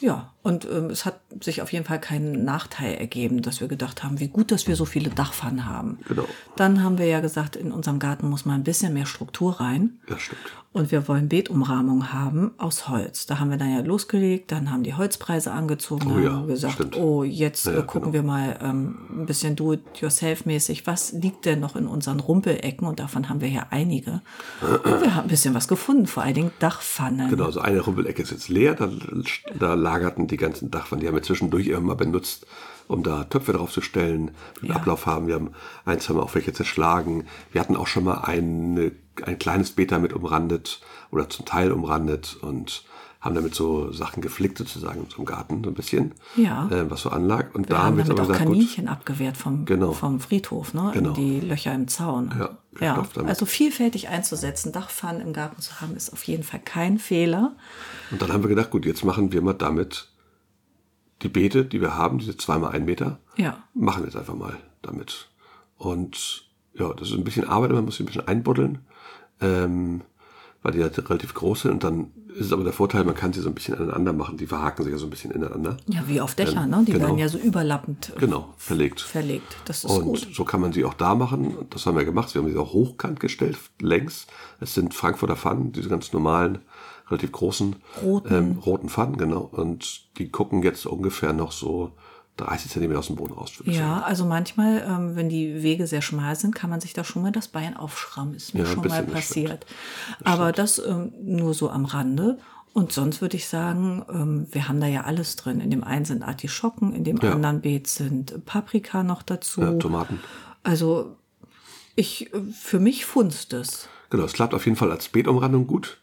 ja, 0.00 0.31
und 0.42 0.64
ähm, 0.70 0.86
es 0.90 1.04
hat 1.04 1.20
sich 1.40 1.62
auf 1.62 1.72
jeden 1.72 1.84
Fall 1.84 2.00
keinen 2.00 2.44
Nachteil 2.44 2.94
ergeben, 2.94 3.42
dass 3.42 3.60
wir 3.60 3.68
gedacht 3.68 4.02
haben, 4.02 4.18
wie 4.20 4.28
gut, 4.28 4.50
dass 4.50 4.66
wir 4.66 4.76
so 4.76 4.84
viele 4.84 5.10
Dachpfannen 5.10 5.66
haben. 5.66 5.98
Genau. 6.08 6.24
Dann 6.56 6.82
haben 6.82 6.98
wir 6.98 7.06
ja 7.06 7.20
gesagt, 7.20 7.56
in 7.56 7.70
unserem 7.72 7.98
Garten 7.98 8.28
muss 8.28 8.44
mal 8.44 8.54
ein 8.54 8.64
bisschen 8.64 8.92
mehr 8.94 9.06
Struktur 9.06 9.60
rein. 9.60 9.98
Das 10.08 10.20
stimmt. 10.22 10.40
Und 10.74 10.90
wir 10.90 11.06
wollen 11.06 11.28
Beetumrahmung 11.28 12.14
haben 12.14 12.52
aus 12.56 12.88
Holz. 12.88 13.26
Da 13.26 13.38
haben 13.38 13.50
wir 13.50 13.58
dann 13.58 13.70
ja 13.70 13.80
losgelegt, 13.80 14.52
dann 14.52 14.70
haben 14.70 14.82
die 14.84 14.94
Holzpreise 14.94 15.52
angezogen, 15.52 16.10
Oh 16.10 16.18
ja, 16.18 16.32
haben 16.32 16.46
wir 16.48 16.54
gesagt, 16.54 16.74
stimmt. 16.74 16.96
oh, 16.96 17.24
jetzt 17.24 17.66
Ja, 17.66 17.80
äh, 17.80 17.82
gucken 17.82 18.14
wir 18.14 18.22
mal 18.22 18.58
ähm, 18.62 18.96
ein 19.10 19.26
bisschen 19.26 19.54
do-it-yourself-mäßig, 19.54 20.86
was 20.86 21.12
liegt 21.12 21.44
denn 21.44 21.60
noch 21.60 21.76
in 21.76 21.86
unseren 21.86 22.20
Rumpelecken? 22.20 22.86
Und 22.88 23.00
davon 23.00 23.28
haben 23.28 23.42
wir 23.42 23.48
ja 23.50 23.66
einige. 23.70 24.22
Und 24.62 25.02
wir 25.02 25.14
haben 25.14 25.24
ein 25.24 25.28
bisschen 25.28 25.54
was 25.54 25.68
gefunden, 25.68 26.06
vor 26.06 26.22
allen 26.22 26.34
Dingen 26.34 26.52
Dachpfannen. 26.58 27.28
Genau, 27.28 27.50
so 27.50 27.60
eine 27.60 27.80
Rumpelecke 27.80 28.22
ist 28.22 28.30
jetzt 28.30 28.48
leer, 28.48 28.74
da, 28.74 28.88
da 29.58 29.74
lagerten 29.74 30.26
die 30.32 30.36
ganzen 30.36 30.70
Dachpfannen, 30.70 31.00
die 31.02 31.06
haben 31.08 31.14
wir 31.14 31.22
zwischendurch 31.22 31.68
immer 31.68 31.94
benutzt, 31.94 32.46
um 32.88 33.02
da 33.02 33.24
Töpfe 33.24 33.52
draufzustellen, 33.52 34.32
wir 34.60 34.70
Ja. 34.70 34.76
Ablauf 34.76 35.06
haben. 35.06 35.28
Wir 35.28 35.36
haben 35.36 35.50
eins 35.84 36.08
haben 36.08 36.16
wir 36.16 36.22
auch 36.24 36.34
welche 36.34 36.52
zerschlagen. 36.52 37.26
Wir 37.52 37.60
hatten 37.60 37.76
auch 37.76 37.86
schon 37.86 38.04
mal 38.04 38.18
eine, 38.22 38.92
ein 39.24 39.38
kleines 39.38 39.70
Beta 39.72 39.98
mit 39.98 40.12
umrandet 40.12 40.80
oder 41.10 41.28
zum 41.28 41.44
Teil 41.46 41.70
umrandet 41.70 42.36
und 42.40 42.84
haben 43.20 43.36
damit 43.36 43.54
so 43.54 43.92
Sachen 43.92 44.20
geflickt 44.20 44.58
sozusagen 44.58 45.08
zum 45.08 45.24
Garten 45.24 45.62
so 45.62 45.70
ein 45.70 45.74
bisschen, 45.74 46.10
Ja. 46.34 46.68
äh, 46.70 46.90
was 46.90 47.02
so 47.02 47.10
anlag. 47.10 47.54
Und 47.54 47.68
Wir 47.68 47.76
da 47.76 47.82
haben 47.84 47.96
wir 47.96 48.02
jetzt 48.02 48.10
aber 48.10 48.22
auch 48.22 48.26
gesagt, 48.26 48.44
gut, 48.46 48.54
Kaninchen 48.56 48.88
abgewehrt 48.88 49.36
vom, 49.36 49.64
Genau. 49.64 49.92
vom 49.92 50.18
Friedhof, 50.18 50.74
ne? 50.74 50.90
Genau. 50.92 51.10
In 51.10 51.14
die 51.14 51.38
Löcher 51.40 51.72
im 51.72 51.86
Zaun. 51.86 52.34
Ja, 52.36 52.58
ja. 52.80 53.06
Also 53.24 53.46
vielfältig 53.46 54.08
einzusetzen, 54.08 54.72
Dachpfannen 54.72 55.22
im 55.22 55.32
Garten 55.32 55.62
zu 55.62 55.80
haben, 55.80 55.94
ist 55.94 56.12
auf 56.12 56.24
jeden 56.24 56.42
Fall 56.42 56.58
kein 56.64 56.98
Fehler. 56.98 57.52
Und 58.10 58.20
dann 58.20 58.32
haben 58.32 58.42
wir 58.42 58.48
gedacht, 58.48 58.70
gut, 58.70 58.84
jetzt 58.86 59.04
machen 59.04 59.30
wir 59.30 59.40
mal 59.40 59.52
damit 59.52 60.08
die 61.22 61.28
Beete, 61.28 61.64
die 61.64 61.80
wir 61.80 61.96
haben, 61.96 62.18
diese 62.18 62.36
zweimal 62.36 62.72
ein 62.72 62.84
Meter, 62.84 63.18
Ja. 63.36 63.62
machen 63.74 64.02
wir 64.02 64.06
jetzt 64.08 64.16
einfach 64.16 64.34
mal 64.34 64.56
damit. 64.82 65.28
Und 65.78 66.44
ja, 66.74 66.92
das 66.94 67.08
ist 67.10 67.14
ein 67.16 67.24
bisschen 67.24 67.48
Arbeit, 67.48 67.70
man 67.72 67.84
muss 67.84 67.96
sie 67.96 68.02
ein 68.02 68.06
bisschen 68.06 68.26
einbuddeln, 68.26 68.78
ähm, 69.40 70.02
weil 70.62 70.72
die 70.72 70.82
halt 70.82 70.96
relativ 71.10 71.34
groß 71.34 71.62
sind. 71.62 71.72
Und 71.72 71.84
dann 71.84 72.12
ist 72.34 72.46
es 72.46 72.52
aber 72.52 72.62
der 72.64 72.72
Vorteil, 72.72 73.04
man 73.04 73.16
kann 73.16 73.32
sie 73.32 73.40
so 73.40 73.48
ein 73.48 73.54
bisschen 73.54 73.74
aneinander 73.74 74.12
machen. 74.12 74.36
Die 74.36 74.46
verhaken 74.46 74.84
sich 74.84 74.92
ja 74.92 74.98
so 74.98 75.06
ein 75.06 75.10
bisschen 75.10 75.32
ineinander. 75.32 75.76
Ja, 75.88 76.04
wie 76.06 76.20
auf 76.20 76.34
Dächern, 76.36 76.70
ne? 76.70 76.84
Die 76.86 76.92
genau. 76.92 77.06
werden 77.06 77.18
ja 77.18 77.28
so 77.28 77.36
überlappend 77.38 78.12
äh, 78.16 78.20
Genau, 78.20 78.54
verlegt. 78.58 79.00
verlegt. 79.00 79.56
Das 79.64 79.84
ist 79.84 79.90
Und 79.90 80.04
gut. 80.04 80.28
so 80.32 80.44
kann 80.44 80.60
man 80.60 80.72
sie 80.72 80.84
auch 80.84 80.94
da 80.94 81.14
machen. 81.16 81.56
Das 81.70 81.84
haben 81.84 81.96
wir 81.96 82.04
gemacht. 82.04 82.32
Wir 82.34 82.42
haben 82.42 82.50
sie 82.50 82.56
auch 82.56 82.72
hochkant 82.72 83.18
gestellt, 83.20 83.58
längs. 83.80 84.28
Es 84.60 84.72
sind 84.74 84.94
Frankfurter 84.94 85.36
Pfannen, 85.36 85.72
diese 85.72 85.88
ganz 85.88 86.12
normalen, 86.12 86.58
relativ 87.12 87.32
großen 87.32 87.76
Roten. 88.02 88.34
ähm, 88.34 88.58
roten 88.58 88.88
Pfannen, 88.88 89.16
genau. 89.16 89.48
Und 89.52 90.02
die 90.18 90.28
gucken 90.30 90.62
jetzt 90.62 90.86
ungefähr 90.86 91.32
noch 91.32 91.52
so 91.52 91.92
30 92.38 92.70
Zentimeter 92.70 92.98
aus 92.98 93.08
dem 93.08 93.16
Boden 93.16 93.34
raus. 93.34 93.52
Ja, 93.64 94.00
also 94.00 94.24
manchmal, 94.24 94.82
ähm, 94.88 95.16
wenn 95.16 95.28
die 95.28 95.62
Wege 95.62 95.86
sehr 95.86 96.00
schmal 96.02 96.34
sind, 96.34 96.54
kann 96.54 96.70
man 96.70 96.80
sich 96.80 96.94
da 96.94 97.04
schon 97.04 97.22
mal 97.22 97.30
das 97.32 97.48
Bein 97.48 97.76
aufschrammen. 97.76 98.34
Ist 98.34 98.54
mir 98.54 98.60
Ja, 98.60 98.66
schon 98.66 98.76
mal 98.88 99.02
bisschen, 99.02 99.06
das 99.06 99.14
passiert. 99.14 99.66
Aber 100.24 100.52
das 100.52 100.78
ähm, 100.78 101.12
nur 101.22 101.52
so 101.54 101.68
am 101.70 101.84
Rande. 101.84 102.38
Und 102.74 102.90
sonst 102.90 103.20
würde 103.20 103.36
ich 103.36 103.48
sagen, 103.48 104.02
ähm, 104.08 104.46
wir 104.50 104.66
haben 104.66 104.80
da 104.80 104.86
ja 104.86 105.02
alles 105.02 105.36
drin. 105.36 105.60
In 105.60 105.68
dem 105.70 105.84
einen 105.84 106.06
sind 106.06 106.22
Artischocken, 106.22 106.94
in 106.94 107.04
dem 107.04 107.18
Ja. 107.18 107.32
anderen 107.32 107.60
Beet 107.60 107.86
sind 107.86 108.46
Paprika 108.46 109.02
noch 109.02 109.22
dazu. 109.22 109.60
Ja, 109.60 109.72
Tomaten. 109.74 110.18
Also 110.62 111.16
ich, 111.96 112.32
äh, 112.32 112.40
für 112.58 112.80
mich 112.80 113.04
funzt 113.04 113.52
es. 113.52 113.88
Genau, 114.08 114.24
es 114.24 114.32
klappt 114.32 114.54
auf 114.54 114.64
jeden 114.64 114.76
Fall 114.78 114.90
als 114.90 115.08
Beetumrandung 115.10 115.66
gut. 115.66 115.98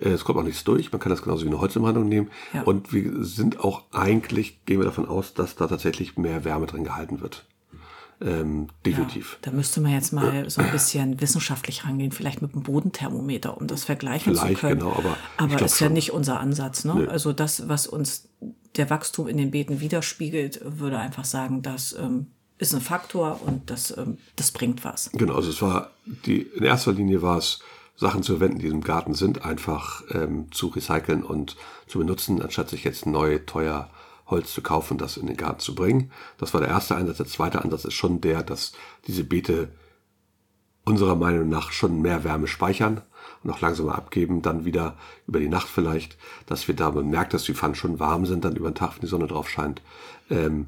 Äh, 0.00 0.08
Es 0.10 0.24
kommt 0.24 0.38
auch 0.38 0.44
nichts 0.44 0.64
durch. 0.64 0.92
Man 0.92 1.00
kann 1.00 1.10
das 1.10 1.22
genauso 1.22 1.44
wie 1.44 1.48
eine 1.48 1.60
Holzumrandung 1.60 2.08
nehmen. 2.08 2.30
Ja. 2.52 2.62
Und 2.62 2.92
wir 2.92 3.24
sind 3.24 3.60
auch 3.60 3.84
eigentlich, 3.92 4.64
gehen 4.64 4.78
wir 4.78 4.84
davon 4.86 5.08
aus, 5.08 5.34
dass 5.34 5.56
da 5.56 5.66
tatsächlich 5.66 6.16
mehr 6.16 6.44
Wärme 6.44 6.66
drin 6.66 6.84
gehalten 6.84 7.20
wird. 7.20 7.44
Ähm, 8.22 8.68
definitiv. 8.84 9.38
Da 9.40 9.50
müsste 9.50 9.80
man 9.80 9.92
jetzt 9.92 10.12
mal 10.12 10.48
so 10.50 10.60
ein 10.60 10.70
bisschen 10.70 11.22
wissenschaftlich 11.22 11.84
rangehen, 11.86 12.12
vielleicht 12.12 12.42
mit 12.42 12.52
einem 12.52 12.62
Bodenthermometer, 12.62 13.56
um 13.56 13.66
das 13.66 13.84
vergleichen 13.84 14.34
zu 14.34 14.42
Vielleicht, 14.42 14.60
können. 14.60 14.80
genau, 14.80 14.92
aber 14.92 15.16
aber 15.38 15.62
ist 15.62 15.80
ja 15.80 15.86
schon. 15.86 15.94
nicht 15.94 16.12
unser 16.12 16.38
Ansatz. 16.38 16.84
Ne? 16.84 17.08
Also 17.10 17.32
das, 17.32 17.66
was 17.68 17.86
uns 17.86 18.28
der 18.76 18.90
Wachstum 18.90 19.26
in 19.26 19.38
den 19.38 19.50
Beeten 19.50 19.80
widerspiegelt, 19.80 20.60
würde 20.62 20.98
einfach 20.98 21.24
sagen, 21.24 21.62
das 21.62 21.96
ähm, 21.98 22.26
ist 22.58 22.74
ein 22.74 22.82
Faktor 22.82 23.40
und 23.46 23.70
das, 23.70 23.96
ähm, 23.96 24.18
das 24.36 24.50
bringt 24.50 24.84
was. 24.84 25.10
Genau, 25.12 25.34
also 25.34 25.48
es 25.48 25.62
war 25.62 25.90
die 26.26 26.42
in 26.42 26.64
erster 26.64 26.92
Linie 26.92 27.22
war 27.22 27.38
es 27.38 27.60
Sachen 28.00 28.22
zu 28.22 28.38
verwenden, 28.38 28.60
die 28.60 28.68
im 28.68 28.80
Garten 28.80 29.14
sind, 29.14 29.44
einfach 29.44 30.02
ähm, 30.10 30.50
zu 30.52 30.68
recyceln 30.68 31.22
und 31.22 31.56
zu 31.86 31.98
benutzen, 31.98 32.40
anstatt 32.40 32.70
sich 32.70 32.82
jetzt 32.84 33.04
neu 33.04 33.38
teuer 33.40 33.90
Holz 34.26 34.54
zu 34.54 34.62
kaufen, 34.62 34.96
das 34.96 35.18
in 35.18 35.26
den 35.26 35.36
Garten 35.36 35.60
zu 35.60 35.74
bringen. 35.74 36.10
Das 36.38 36.54
war 36.54 36.62
der 36.62 36.70
erste 36.70 36.96
Einsatz. 36.96 37.18
Der 37.18 37.26
zweite 37.26 37.62
Ansatz 37.62 37.84
ist 37.84 37.94
schon 37.94 38.22
der, 38.22 38.42
dass 38.42 38.72
diese 39.06 39.22
Beete 39.22 39.68
unserer 40.84 41.14
Meinung 41.14 41.50
nach 41.50 41.72
schon 41.72 42.00
mehr 42.00 42.24
Wärme 42.24 42.46
speichern 42.46 43.02
und 43.42 43.50
auch 43.50 43.60
langsamer 43.60 43.96
abgeben, 43.96 44.40
dann 44.40 44.64
wieder 44.64 44.96
über 45.26 45.38
die 45.38 45.48
Nacht 45.48 45.68
vielleicht, 45.68 46.16
dass 46.46 46.68
wir 46.68 46.76
da 46.76 46.90
man 46.90 47.10
merkt, 47.10 47.34
dass 47.34 47.44
die 47.44 47.54
Pfannen 47.54 47.74
schon 47.74 48.00
warm 48.00 48.24
sind, 48.24 48.46
dann 48.46 48.56
über 48.56 48.70
den 48.70 48.76
Tag, 48.76 48.94
wenn 48.94 49.02
die 49.02 49.08
Sonne 49.08 49.26
drauf 49.26 49.50
scheint, 49.50 49.82
ähm, 50.30 50.66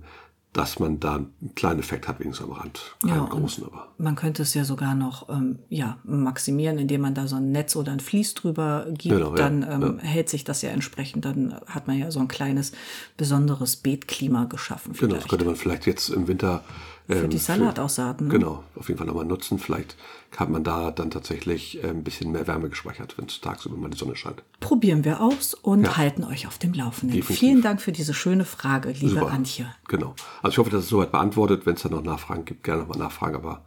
dass 0.53 0.79
man 0.79 1.01
da 1.01 1.17
einen 1.17 1.55
kleinen 1.55 1.81
Effekt 1.81 2.09
hat, 2.09 2.21
wenigstens 2.21 2.47
am 2.47 2.53
Rand. 2.53 2.95
Keinen 3.01 3.21
und 3.21 3.31
großen, 3.31 3.65
aber. 3.65 3.89
man 3.97 4.17
könnte 4.17 4.43
es 4.43 4.53
ja 4.53 4.65
sogar 4.65 4.95
noch 4.95 5.31
ähm, 5.31 5.61
ja, 5.71 5.99
maximieren, 6.05 6.79
indem 6.79 7.01
man 7.01 7.15
da 7.15 7.27
so 7.27 7.37
ein 7.37 7.53
Netz 7.53 7.75
oder 7.75 7.93
ein 7.93 8.01
Vlies 8.01 8.35
drüber 8.35 8.87
gibt. 8.89 9.15
Genau, 9.15 9.31
ja, 9.31 9.37
dann 9.37 9.63
ähm, 9.63 9.99
hält 10.01 10.29
sich 10.29 10.45
das 10.45 10.61
ja 10.61 10.71
entsprechend. 10.71 11.25
Dann 11.25 11.55
hat 11.67 11.87
man 11.87 11.99
ja 11.99 12.11
so 12.11 12.21
ein 12.21 12.29
kleines 12.29 12.73
besonderes 13.17 13.77
Beetklima 13.77 14.45
geschaffen. 14.45 14.93
Genau, 14.93 15.01
das 15.01 15.09
vielleicht. 15.09 15.29
könnte 15.31 15.45
man 15.47 15.57
vielleicht 15.57 15.87
jetzt 15.87 16.11
im 16.11 16.29
Winter 16.29 16.63
Für 17.09 17.15
ähm, 17.25 17.31
die 17.31 17.39
Salataussaaten. 17.39 18.29
Ne? 18.29 18.33
Genau, 18.33 18.63
auf 18.77 18.89
jeden 18.89 18.99
Fall 18.99 19.07
nochmal 19.07 19.25
nutzen. 19.25 19.59
Vielleicht 19.59 19.97
hat 20.37 20.49
man 20.51 20.63
da 20.65 20.91
dann 20.91 21.11
tatsächlich 21.11 21.83
äh, 21.83 21.89
ein 21.89 22.05
bisschen 22.05 22.31
mehr 22.33 22.47
Wärme 22.47 22.69
gespeichert, 22.69 23.19
wenn 23.19 23.27
es 23.27 23.41
tagsüber 23.41 23.77
mal 23.77 23.91
die 23.91 23.99
Sonne 23.99 24.15
scheint. 24.17 24.43
Probieren 24.61 25.05
wir 25.05 25.21
aus 25.21 25.55
und 25.55 25.83
Ja. 25.85 25.97
halten 25.97 26.25
euch 26.25 26.47
auf 26.47 26.59
dem 26.59 26.73
Laufenden. 26.73 27.17
Definitiv. 27.17 27.39
Vielen 27.39 27.63
Dank 27.63 27.81
für 27.81 27.93
diese 27.93 28.15
schöne 28.15 28.45
Frage, 28.45 28.91
liebe 28.93 29.09
Super. 29.21 29.31
Antje. 29.31 29.67
Genau. 29.89 30.15
Also 30.43 30.53
ich 30.55 30.59
hoffe, 30.59 30.71
dass 30.71 30.85
es 30.85 30.89
soweit 30.89 31.11
beantwortet. 31.13 31.67
Wenn 31.67 31.75
es 31.75 31.83
da 31.83 31.89
noch 31.89 32.03
Nachfragen 32.03 32.45
gibt, 32.45 32.63
gerne 32.65 32.83
nochmal 32.83 32.99
nachfragen. 32.99 33.35
Aber 33.35 33.65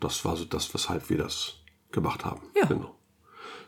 das 0.00 0.24
war 0.24 0.36
so 0.36 0.44
das, 0.44 0.72
weshalb 0.74 1.08
wir 1.08 1.18
das 1.18 1.54
gemacht 1.90 2.24
haben. 2.24 2.42
Ja. 2.54 2.66
Genau. 2.66 2.94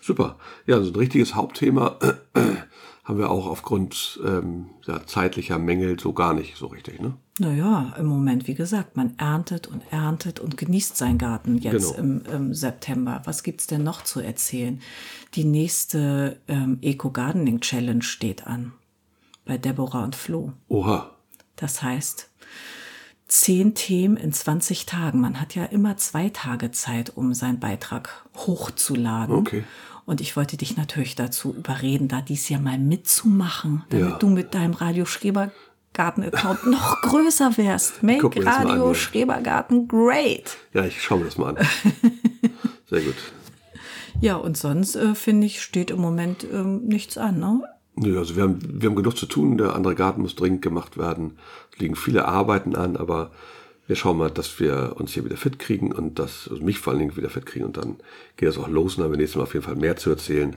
Super. 0.00 0.36
Ja, 0.66 0.80
so 0.82 0.90
ein 0.92 0.96
richtiges 0.96 1.34
Hauptthema 1.34 1.96
haben 3.04 3.18
wir 3.18 3.30
auch 3.30 3.46
aufgrund 3.46 4.20
ähm, 4.24 4.66
ja, 4.86 5.04
zeitlicher 5.06 5.58
Mängel 5.58 5.98
so 5.98 6.12
gar 6.12 6.34
nicht 6.34 6.56
so 6.56 6.66
richtig. 6.66 7.00
Ne? 7.00 7.14
Naja, 7.38 7.94
im 7.98 8.06
Moment, 8.06 8.46
wie 8.46 8.54
gesagt, 8.54 8.96
man 8.96 9.14
erntet 9.18 9.66
und 9.66 9.82
erntet 9.90 10.40
und 10.40 10.56
genießt 10.56 10.96
seinen 10.96 11.18
Garten 11.18 11.58
jetzt 11.58 11.94
Genau. 11.96 11.98
im, 11.98 12.22
im 12.32 12.54
September. 12.54 13.20
Was 13.24 13.42
gibt's 13.42 13.66
denn 13.66 13.82
noch 13.82 14.02
zu 14.04 14.20
erzählen? 14.20 14.80
Die 15.34 15.44
nächste 15.44 16.40
ähm, 16.48 16.78
Eco-Gardening 16.80 17.60
Challenge 17.60 18.02
steht 18.02 18.46
an. 18.46 18.72
Bei 19.44 19.58
Deborah 19.58 20.04
und 20.04 20.16
Flo. 20.16 20.54
Oha. 20.68 21.10
Das 21.56 21.82
heißt, 21.82 22.30
zehn 23.28 23.74
Themen 23.74 24.16
in 24.16 24.32
20 24.32 24.86
Tagen. 24.86 25.20
Man 25.20 25.38
hat 25.40 25.54
ja 25.54 25.64
immer 25.66 25.96
zwei 25.98 26.30
Tage 26.30 26.70
Zeit, 26.70 27.16
um 27.16 27.34
seinen 27.34 27.60
Beitrag 27.60 28.24
hochzuladen. 28.34 29.34
Okay. 29.36 29.64
Und 30.06 30.20
ich 30.20 30.36
wollte 30.36 30.56
dich 30.56 30.76
natürlich 30.76 31.16
dazu 31.16 31.52
überreden, 31.52 32.06
da 32.08 32.20
dies 32.22 32.48
Jahr 32.48 32.60
mal 32.60 32.78
mitzumachen, 32.78 33.84
damit 33.90 34.08
Ja. 34.10 34.16
du 34.18 34.28
mit 34.28 34.54
deinem 34.54 34.72
Radio 34.74 35.04
Schrebergarten-Account 35.96 36.66
noch 36.66 37.00
größer 37.02 37.56
wärst. 37.56 38.02
Make 38.02 38.30
das 38.30 38.46
an, 38.46 38.68
Radio 38.68 38.88
ja. 38.88 38.94
Schrebergarten 38.94 39.88
great. 39.88 40.56
Ja, 40.72 40.84
ich 40.84 41.02
schaue 41.02 41.18
mir 41.20 41.24
das 41.24 41.38
mal 41.38 41.56
an. 41.56 41.66
Sehr 42.90 43.00
gut. 43.00 43.14
Ja, 44.20 44.36
und 44.36 44.56
sonst 44.56 44.96
äh, 44.96 45.14
finde 45.14 45.46
ich, 45.46 45.62
steht 45.62 45.90
im 45.90 46.00
Moment 46.00 46.46
ähm, 46.50 46.84
nichts 46.86 47.18
an. 47.18 47.38
Ne? 47.38 47.62
Nö, 47.96 48.18
also 48.18 48.36
wir 48.36 48.44
haben, 48.44 48.58
wir 48.62 48.88
haben 48.88 48.96
genug 48.96 49.16
zu 49.16 49.26
tun. 49.26 49.58
Der 49.58 49.74
andere 49.74 49.94
Garten 49.94 50.22
muss 50.22 50.36
dringend 50.36 50.62
gemacht 50.62 50.96
werden. 50.96 51.38
Es 51.72 51.78
liegen 51.78 51.96
viele 51.96 52.26
Arbeiten 52.26 52.76
an, 52.76 52.96
aber 52.96 53.30
wir 53.86 53.96
schauen 53.96 54.18
mal, 54.18 54.30
dass 54.30 54.58
wir 54.58 54.94
uns 54.96 55.12
hier 55.12 55.24
wieder 55.24 55.36
fit 55.36 55.58
kriegen 55.58 55.92
und 55.92 56.18
das, 56.18 56.48
also 56.50 56.62
mich 56.62 56.78
vor 56.78 56.92
allen 56.92 57.00
Dingen 57.00 57.16
wieder 57.16 57.30
fit 57.30 57.46
kriegen 57.46 57.64
und 57.64 57.76
dann 57.76 57.96
geht 58.36 58.48
es 58.48 58.58
auch 58.58 58.68
los 58.68 58.94
und 58.94 58.98
dann 58.98 59.04
haben 59.04 59.12
wir 59.12 59.18
nächstes 59.18 59.36
Mal 59.36 59.44
auf 59.44 59.54
jeden 59.54 59.64
Fall 59.64 59.76
mehr 59.76 59.96
zu 59.96 60.10
erzählen, 60.10 60.56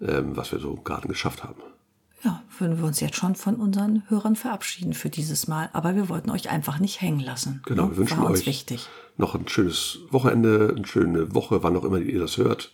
ähm, 0.00 0.36
was 0.36 0.52
wir 0.52 0.60
so 0.60 0.72
im 0.72 0.82
Garten 0.82 1.08
geschafft 1.08 1.44
haben. 1.44 1.60
Ja, 2.22 2.42
würden 2.58 2.78
wir 2.78 2.84
uns 2.84 3.00
jetzt 3.00 3.16
schon 3.16 3.34
von 3.34 3.56
unseren 3.56 4.02
Hörern 4.08 4.36
verabschieden 4.36 4.92
für 4.92 5.08
dieses 5.08 5.48
Mal. 5.48 5.70
Aber 5.72 5.96
wir 5.96 6.08
wollten 6.08 6.30
euch 6.30 6.50
einfach 6.50 6.78
nicht 6.78 7.00
hängen 7.00 7.20
lassen. 7.20 7.62
Genau, 7.64 7.84
ne? 7.84 7.90
wir 7.92 7.96
wünschen 7.98 8.18
War 8.18 8.26
uns 8.26 8.40
euch 8.40 8.46
wichtig. 8.46 8.86
noch 9.16 9.34
ein 9.34 9.48
schönes 9.48 9.98
Wochenende, 10.10 10.74
eine 10.76 10.86
schöne 10.86 11.34
Woche, 11.34 11.62
wann 11.62 11.76
auch 11.76 11.84
immer 11.84 11.98
ihr 11.98 12.20
das 12.20 12.36
hört. 12.36 12.72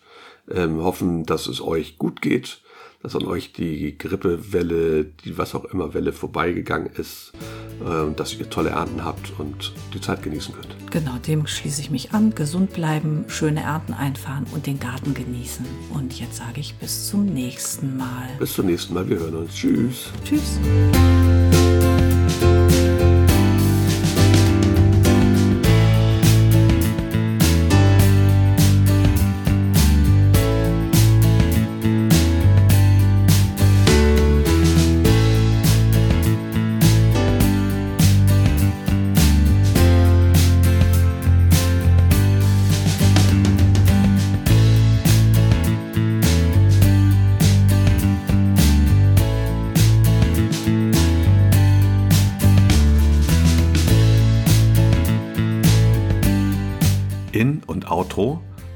Ähm, 0.50 0.82
hoffen, 0.82 1.26
dass 1.26 1.46
es 1.46 1.60
euch 1.60 1.98
gut 1.98 2.22
geht, 2.22 2.60
dass 3.06 3.14
an 3.14 3.24
euch 3.24 3.52
die 3.52 3.96
Grippewelle, 3.96 5.04
die 5.04 5.38
was 5.38 5.54
auch 5.54 5.64
immer 5.66 5.94
Welle 5.94 6.12
vorbeigegangen 6.12 6.90
ist, 6.96 7.32
äh, 7.80 8.12
dass 8.16 8.34
ihr 8.34 8.50
tolle 8.50 8.70
Ernten 8.70 9.04
habt 9.04 9.32
und 9.38 9.72
die 9.94 10.00
Zeit 10.00 10.24
genießen 10.24 10.52
könnt. 10.52 10.90
Genau, 10.90 11.16
dem 11.24 11.46
schließe 11.46 11.80
ich 11.80 11.92
mich 11.92 12.10
an. 12.10 12.34
Gesund 12.34 12.72
bleiben, 12.72 13.24
schöne 13.28 13.62
Ernten 13.62 13.94
einfahren 13.94 14.44
und 14.52 14.66
den 14.66 14.80
Garten 14.80 15.14
genießen. 15.14 15.64
Und 15.94 16.18
jetzt 16.18 16.38
sage 16.38 16.58
ich 16.58 16.74
bis 16.74 17.08
zum 17.08 17.26
nächsten 17.26 17.96
Mal. 17.96 18.28
Bis 18.40 18.54
zum 18.54 18.66
nächsten 18.66 18.92
Mal, 18.92 19.08
wir 19.08 19.20
hören 19.20 19.36
uns. 19.36 19.54
Tschüss. 19.54 20.10
Tschüss. 20.24 20.58